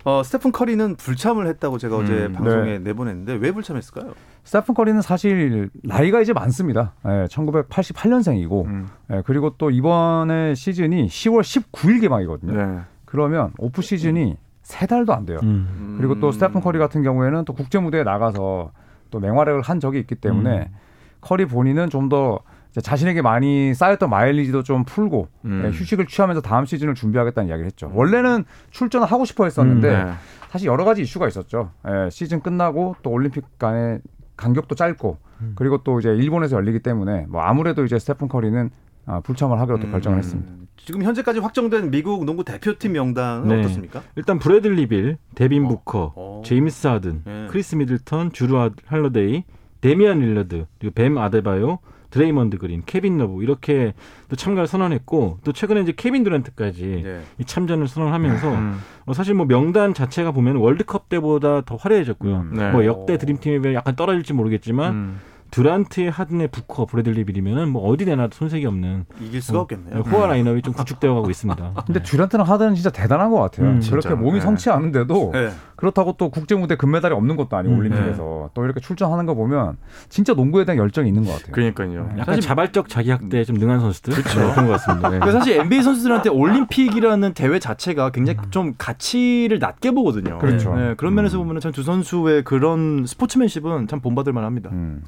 어, 0.04 0.22
스테픈 0.24 0.52
커리는 0.52 0.96
불참을 0.98 1.48
했다고 1.48 1.78
제가 1.78 1.96
어제 1.98 2.26
음, 2.26 2.34
방송에 2.34 2.78
내보냈는데 2.80 3.34
왜 3.36 3.52
불참했을까요? 3.52 4.14
스테픈 4.46 4.76
커리는 4.76 5.02
사실 5.02 5.70
나이가 5.84 6.22
이제 6.22 6.32
많습니다. 6.32 6.94
예, 7.06 7.26
1988년생이고 7.26 8.66
음. 8.66 8.88
예, 9.12 9.24
그리고 9.26 9.56
또 9.58 9.72
이번에 9.72 10.54
시즌이 10.54 11.08
10월 11.08 11.42
19일 11.42 12.00
개막이거든요. 12.02 12.54
네. 12.54 12.80
그러면 13.06 13.52
off 13.58 13.82
season이 13.82 14.38
세 14.62 14.86
달도 14.86 15.14
안 15.14 15.26
돼요. 15.26 15.40
음. 15.44 15.96
그리고 15.98 16.20
또 16.20 16.28
음. 16.28 16.32
스테픈 16.32 16.62
커리 16.62 16.78
같은 16.78 17.02
경우에는 17.02 17.44
또 17.46 17.54
국제 17.54 17.80
무대에 17.80 18.04
나가서 18.04 18.72
또 19.10 19.20
맹활약을 19.20 19.62
한 19.62 19.80
적이 19.80 20.00
있기 20.00 20.16
때문에 20.16 20.58
음. 20.60 20.76
커리 21.22 21.46
본인은 21.46 21.90
좀 21.90 22.08
더 22.10 22.40
자신에게 22.82 23.22
많이 23.22 23.74
쌓였던 23.74 24.10
마일리지도 24.10 24.64
좀 24.64 24.84
풀고 24.84 25.28
음. 25.46 25.64
예, 25.66 25.70
휴식을 25.70 26.08
취하면서 26.08 26.42
다음 26.42 26.66
시즌을 26.66 26.94
준비하겠다는 26.94 27.50
이야기를 27.50 27.66
했죠. 27.68 27.92
원래는 27.94 28.46
출전을 28.72 29.08
하고 29.08 29.26
싶어 29.26 29.46
했었는데 29.46 30.04
네. 30.04 30.12
사실 30.50 30.68
여러 30.68 30.84
가지 30.86 31.02
이슈가 31.02 31.28
있었죠. 31.28 31.72
예, 31.88 32.10
시즌 32.10 32.42
끝나고 32.42 32.96
또 33.02 33.12
올림픽 33.12 33.58
간의 33.58 34.02
간격도 34.38 34.76
짧고 34.76 35.18
그리고 35.56 35.84
또 35.84 36.00
이제 36.00 36.10
일본에서 36.10 36.56
열리기 36.56 36.80
때문에 36.80 37.26
뭐 37.30 37.42
아무래도 37.42 37.84
이제 37.86 38.00
스테픈 38.00 38.28
커리는 38.28 38.70
아, 39.08 39.20
불참을 39.20 39.60
하기로 39.60 39.80
또 39.80 39.88
결정을 39.92 40.18
했습니다. 40.18 40.52
음, 40.52 40.68
지금 40.78 41.04
현재까지 41.04 41.40
확정된 41.40 41.92
미국 41.92 42.26
농구 42.26 42.44
대표팀 42.44 42.94
명단은 42.94 43.48
네. 43.48 43.60
어떻습니까? 43.60 44.02
일단 44.16 44.40
브래들리 44.40 44.88
빌, 44.88 45.18
데빈 45.36 45.66
어. 45.66 45.68
부커, 45.68 46.14
어. 46.16 46.42
제임스 46.44 46.88
하든, 46.88 47.22
네. 47.24 47.48
크리스 47.52 47.76
미들턴, 47.76 48.32
주루 48.32 48.58
하- 48.58 48.72
할러데이, 48.88 49.44
데미안 49.82 50.20
릴러드, 50.22 50.66
그리고 50.80 50.94
뱀 50.96 51.20
아데바요, 51.20 51.78
드레이먼드 52.16 52.58
그린, 52.58 52.82
케빈 52.86 53.18
러브 53.18 53.44
이렇게 53.44 53.94
또 54.30 54.38
참가를 54.38 54.68
선언했고 54.68 55.40
또 55.44 55.52
최근에 55.52 55.82
이제 55.82 55.94
케빈 55.94 56.24
듀란트까지 56.24 57.02
네. 57.04 57.22
이 57.40 57.44
참전을 57.44 57.90
선언하면서 57.90 58.54
음. 58.54 58.80
어, 59.06 59.14
사실 59.14 59.34
뭐 59.34 59.46
명단 59.46 59.94
자체가 59.94 60.32
보면 60.32 60.56
월드컵 60.56 61.10
때보다 61.10 61.62
더 61.66 61.76
화려해졌고요. 61.76 62.36
음, 62.38 62.54
네. 62.54 62.72
뭐 62.72 62.86
역대 62.86 63.18
드림팀에 63.18 63.60
비해 63.60 63.74
약간 63.74 63.98
떨어질지 63.98 64.32
모르겠지만 64.32 64.94
음. 64.94 65.20
드란트의 65.56 66.12
하든의 66.12 66.50
부커, 66.50 66.86
브래들리 66.86 67.24
빌이면은 67.24 67.70
뭐 67.70 67.88
어디 67.88 68.04
내놔도 68.04 68.36
손색이 68.36 68.66
없는 68.66 69.06
이길 69.22 69.42
수가 69.42 69.62
없겠네요. 69.62 70.02
호화 70.02 70.28
라인업이 70.28 70.62
좀 70.62 70.74
구축되어 70.74 71.14
가고 71.14 71.30
있습니다. 71.30 71.72
근데 71.88 72.04
듀란트는 72.04 72.44
하드는 72.44 72.76
진짜 72.76 72.90
대단한 72.90 73.32
것 73.32 73.40
같아요. 73.40 73.68
음, 73.68 73.80
그렇게 73.80 74.02
진짜. 74.02 74.16
몸이 74.18 74.40
네. 74.40 74.42
성치 74.42 74.70
않은데도 74.70 75.30
네. 75.32 75.52
그렇다고 75.78 76.16
또 76.18 76.30
국제 76.30 76.56
무대 76.56 76.76
금메달이 76.76 77.14
없는 77.14 77.38
것도 77.38 77.56
아니고 77.56 77.74
음, 77.74 77.80
올림픽에서 77.80 78.50
또 78.54 78.66
이렇게 78.66 78.82
출전하는 78.82 79.26
거 79.26 79.34
보면 79.34 79.78
진짜 80.10 80.34
농구에 80.34 80.66
대한 80.66 80.78
열정이 80.78 81.08
있는 81.08 81.24
것 81.24 81.32
같아요. 81.32 81.54
그러니까요. 81.54 82.10
약간 82.14 82.26
사실 82.26 82.42
자발적 82.42 82.90
자기 82.90 83.12
학대에 83.12 83.46
좀 83.46 83.56
능한 83.56 83.80
선수들 83.80 84.14
네, 84.14 84.22
그런 84.24 84.56
것 84.68 84.68
같습니다. 84.74 85.10
네. 85.10 85.32
사실 85.32 85.58
NBA 85.62 85.84
선수들한테 85.84 86.30
올림픽이라는 86.32 87.34
대회 87.34 87.60
자체가 87.60 88.10
굉장히 88.10 88.40
좀 88.50 88.74
가치를 88.78 89.60
낮게 89.60 89.92
보거든요. 89.92 90.38
그렇죠. 90.40 90.76
네, 90.76 90.96
그런 90.98 91.14
면에서 91.16 91.38
보면 91.38 91.62
참 91.62 91.72
두 91.72 91.84
선수의 91.84 92.44
그런 92.44 93.06
스포츠맨십은 93.06 93.88
참 93.88 94.00
본받을 94.02 94.32
만합니다. 94.34 94.70
음. 94.72 95.04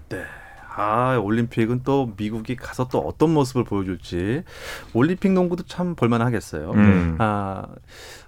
아, 0.78 1.18
올림픽은 1.18 1.82
또 1.84 2.14
미국이 2.18 2.56
가서 2.56 2.88
또 2.88 3.00
어떤 3.00 3.34
모습을 3.34 3.64
보여줄지 3.64 4.44
올림픽 4.94 5.32
농구도 5.32 5.64
참 5.64 5.96
볼만하겠어요. 5.96 6.72
음. 6.72 7.16
아, 7.20 7.66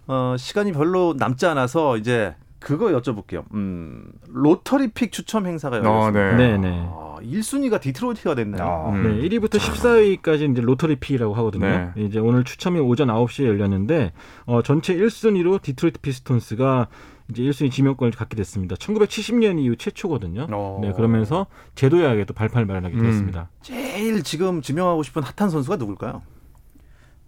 어, 0.08 0.36
시간이 0.38 0.72
별로 0.72 1.14
남지 1.16 1.46
않아서 1.46 1.98
이제 1.98 2.36
그거 2.58 2.88
여쭤볼게요. 2.88 3.44
음, 3.54 4.12
lottery 4.28 4.89
pick 4.89 5.12
추첨 5.12 5.46
행사가 5.46 5.78
열렸습니다. 5.78 6.08
어, 6.08 6.12
네. 6.12 6.36
네, 6.36 6.58
네. 6.58 6.86
아, 6.90 7.18
1순위가 7.22 7.80
디트로이트가 7.80 8.34
됐네요. 8.34 8.64
아, 8.64 8.90
음. 8.90 9.04
네, 9.04 9.30
1위부터 9.30 9.60
14위까지 9.60 10.52
이제 10.52 10.62
lottery 10.62 10.96
pick이라고 10.96 11.36
하거든요. 11.36 11.68
네. 11.68 11.92
이제 12.04 12.20
오늘 12.20 12.44
추첨이 12.44 12.80
오전 12.80 13.10
9시에 13.10 13.46
열렸는데 13.46 14.12
어, 14.46 14.64
전체 14.64 14.96
1순위로 14.96 15.62
디트로이트 15.62 16.00
피스톤스가 16.02 16.88
이제 17.30 17.44
1순위 17.44 17.72
지명권을 17.72 18.12
갖게 18.13 18.36
됐습니다. 18.36 18.76
1970년 18.76 19.60
이후 19.60 19.76
최초거든요. 19.76 20.48
어. 20.52 20.80
네, 20.82 20.92
그러면서 20.94 21.46
재도약의 21.76 22.26
또 22.26 22.34
발판을 22.34 22.65
마련하게 22.65 22.96
음. 22.96 23.02
되었습니다. 23.02 23.50
제일 23.62 24.24
지금 24.24 24.62
지명하고 24.62 25.04
싶은 25.04 25.22
핫한 25.24 25.50
선수가 25.50 25.78
누굴까요? 25.78 26.22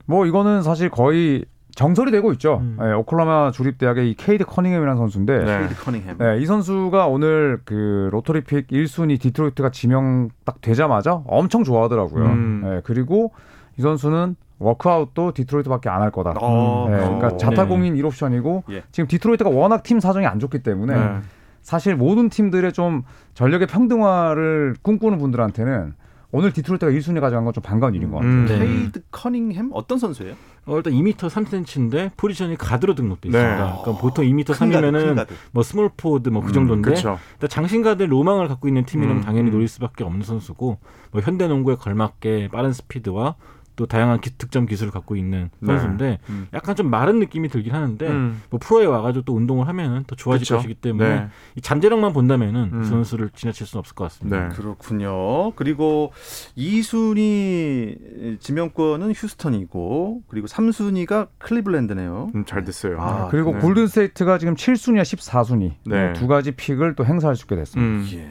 뭐 0.06 0.26
이거는 0.26 0.64
사실 0.64 0.90
거의 0.90 1.46
정설이 1.76 2.12
되고 2.12 2.34
있죠. 2.34 2.58
음. 2.62 2.78
예, 2.82 2.92
오클라호마 2.94 3.52
주립 3.52 3.78
대학의 3.78 4.12
이 4.12 4.14
케이드 4.16 4.44
커닝햄이라는 4.44 4.98
선수인데 4.98 5.38
네. 5.40 5.60
케이드 5.60 5.76
커닝햄. 5.76 6.18
네, 6.18 6.40
이 6.40 6.46
선수가 6.46 7.08
오늘 7.08 7.62
그 7.64 8.10
lottery 8.12 8.47
pick 8.47 8.68
1순위 8.68 9.20
디트로이트가 9.22 9.70
지명 9.72 10.30
딱 10.44 10.60
되자마자 10.62 11.22
엄청 11.26 11.64
좋아하더라고요. 11.64 12.26
음. 12.26 12.62
네, 12.64 12.82
그리고 12.84 13.32
이 13.78 13.82
선수는 13.82 14.36
워크아웃도 14.62 15.34
디트로이트밖에 15.34 15.90
안 15.90 16.02
할 16.02 16.12
거다. 16.12 16.34
어, 16.42 16.88
네, 16.90 16.96
그래요? 16.98 17.18
그러니까 17.18 17.38
자타공인 17.38 17.96
1옵션이고 17.96 18.64
예. 18.72 18.84
지금 18.92 19.08
디트로이트가 19.08 19.50
워낙 19.50 19.84
팀 19.84 20.00
사정이 20.00 20.26
안 20.26 20.40
좋기 20.40 20.64
때문에 20.64 20.96
네. 20.96 21.20
사실 21.62 21.96
모든 21.96 22.30
팀들의 22.30 22.74
좀 22.74 23.04
전력의 23.34 23.68
평등화를 23.68 24.76
꿈꾸는 24.82 25.18
분들한테는 25.20 25.94
오늘 26.34 26.54
디트로이트가 26.54 26.92
1순위 26.94 27.20
가져간 27.20 27.44
건 27.44 27.54
좀 27.54 27.62
반가운 27.62 27.94
일인 27.94 28.10
것 28.10 28.18
같아요. 28.18 28.32
음. 28.32 28.46
네. 28.48 28.58
케이드 28.60 29.02
커닝햄 29.12 29.70
어떤 29.74 29.98
선수예요? 30.00 30.34
어, 30.66 30.78
일단 30.78 30.94
2m 30.94 31.16
3cm인데 31.18 32.12
포지션이 32.16 32.56
가드로 32.56 32.96
등록돼 32.96 33.30
네. 33.30 33.38
있습니다. 33.38 33.80
그러니까 33.82 34.02
보통 34.02 34.24
2m 34.26 34.46
큰 34.58 34.72
가드, 34.72 34.72
큰 34.72 34.92
3이면은 34.94 35.16
가드. 35.16 35.34
뭐 35.52 35.62
small 35.64 35.90
forward 35.98 36.30
뭐 36.30 36.42
그 36.42 36.54
정도인데. 36.54 36.92
일단 36.92 37.18
장신가드 37.50 38.04
로망을 38.04 38.48
갖고 38.48 38.68
있는 38.70 38.86
팀이라면 38.86 39.18
음, 39.18 39.24
당연히 39.24 39.50
음. 39.50 39.54
노릴 39.54 39.68
수밖에 39.68 40.04
없는 40.06 40.22
선수고 40.24 40.78
뭐 41.12 41.22
현대농구에 41.22 41.76
걸맞게 41.76 42.50
빠른 42.54 42.72
스피드와 42.72 43.36
또 43.76 43.86
다양한 43.86 44.22
기- 44.22 44.38
득점 44.38 44.66
기술을 44.66 44.92
갖고 44.92 45.16
있는 45.16 45.50
네. 45.60 45.68
선수인데 45.68 46.20
음. 46.30 46.48
약간 46.54 46.76
좀 46.76 46.90
마른 46.90 47.20
느낌이 47.20 47.50
들긴 47.50 47.74
하는데 47.74 48.08
음. 48.08 48.42
뭐 48.50 48.60
프로에 48.62 48.86
와가지고 48.86 49.26
또 49.26 49.36
운동을 49.36 49.68
하면은 49.68 50.04
더 50.08 50.16
좋아질 50.16 50.42
그쵸. 50.46 50.56
것이기 50.58 50.76
때문에 50.76 51.10
네. 51.10 51.28
이 51.56 51.62
잠재력만 51.62 52.14
본다면은 52.14 52.70
음. 52.74 52.80
그 52.82 52.86
선수를 52.86 53.30
지나칠 53.36 53.66
수는 53.66 53.80
없을 53.80 53.96
것 53.96 54.04
같습니다. 54.06 54.50
네. 54.50 54.56
그렇군요. 54.56 55.52
그리고 55.56 56.12
2순위 56.58 58.40
지명권은 58.40 59.12
휴스턴이고 59.14 60.24
그리고 60.28 60.48
3순위가 60.48 61.30
클리블랜드네요. 61.40 62.32
음, 62.36 62.46
잘 62.46 62.64
됐어요. 62.64 63.00
아, 63.00 63.28
그리고 63.30 63.54
네. 63.54 63.60
골든 63.60 63.88
스테이트가 63.88 64.38
지금 64.38 64.56
7순위와 64.56 65.02
14순위 65.02 65.74
네. 65.86 66.14
두 66.14 66.28
가지 66.28 66.52
pick을 66.52 66.96
또 66.96 67.06
행사할 67.06 67.36
수 67.36 67.44
있게 67.46 67.56
됐습니다. 67.56 67.82
음. 67.82 68.08
예. 68.14 68.30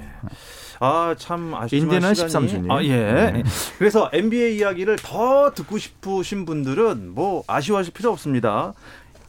아, 0.82 1.14
참 1.18 1.54
아쉽지만 1.54 1.94
인디는 1.96 2.14
시간이 2.14 2.46
13순위. 2.48 2.70
아, 2.72 2.82
예. 2.84 3.30
네. 3.32 3.42
그래서 3.78 4.10
NBA 4.12 4.56
이야기를 4.56 4.96
더 4.96 5.52
듣고 5.54 5.76
싶으신 5.76 6.46
분들은 6.46 7.14
뭐 7.14 7.44
아쉬워하실 7.46 7.92
필요 7.92 8.10
없습니다. 8.10 8.72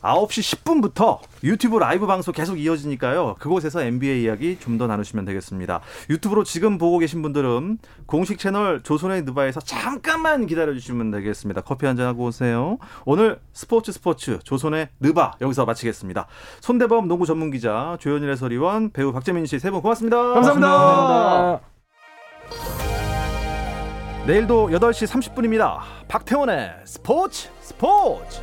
9시 0.02 0.64
10분부터 0.64 1.20
유튜브 1.44 1.78
라이브 1.78 2.08
방송 2.08 2.34
계속 2.34 2.58
이어지니까요. 2.60 3.36
그곳에서 3.40 3.82
NBA 3.84 4.24
이야기 4.24 4.58
좀 4.60 4.78
더 4.78 4.88
나누시면 4.88 5.26
되겠습니다. 5.26 5.82
유튜브로 6.10 6.44
지금 6.44 6.78
보고 6.78 6.98
계신 6.98 7.22
분들은 7.22 7.78
공식 8.08 8.40
채널 8.40 8.82
조선의 8.82 9.24
느바에서 9.24 9.60
잠깐만 9.62 10.48
기다려 10.48 10.74
주시면 10.74 11.12
되겠습니다. 11.12 11.62
커피 11.62 11.86
한 11.86 11.96
잔 11.98 12.08
하고 12.08 12.24
오세요. 12.26 12.78
오늘 13.06 13.40
스포츠 13.54 13.92
스포츠 13.92 14.40
조선의 14.44 14.90
느바 15.02 15.34
여기서 15.42 15.66
마치겠습니다. 15.66 16.26
손대범 16.62 17.08
농구 17.08 17.26
전문 17.26 17.52
기자, 17.52 17.98
조현일 18.00 18.32
해설위원, 18.32 18.92
배우 18.92 19.12
박재민 19.12 19.46
씨 19.46 19.58
세 19.58 19.70
분 19.72 19.82
고맙습니다. 19.82 20.18
감사합니다. 20.34 21.60
내일도 24.26 24.70
8시 24.70 25.08
30분입니다. 25.08 25.80
박태원의 26.08 26.72
스포츠 26.86 27.50
스포츠. 27.62 28.40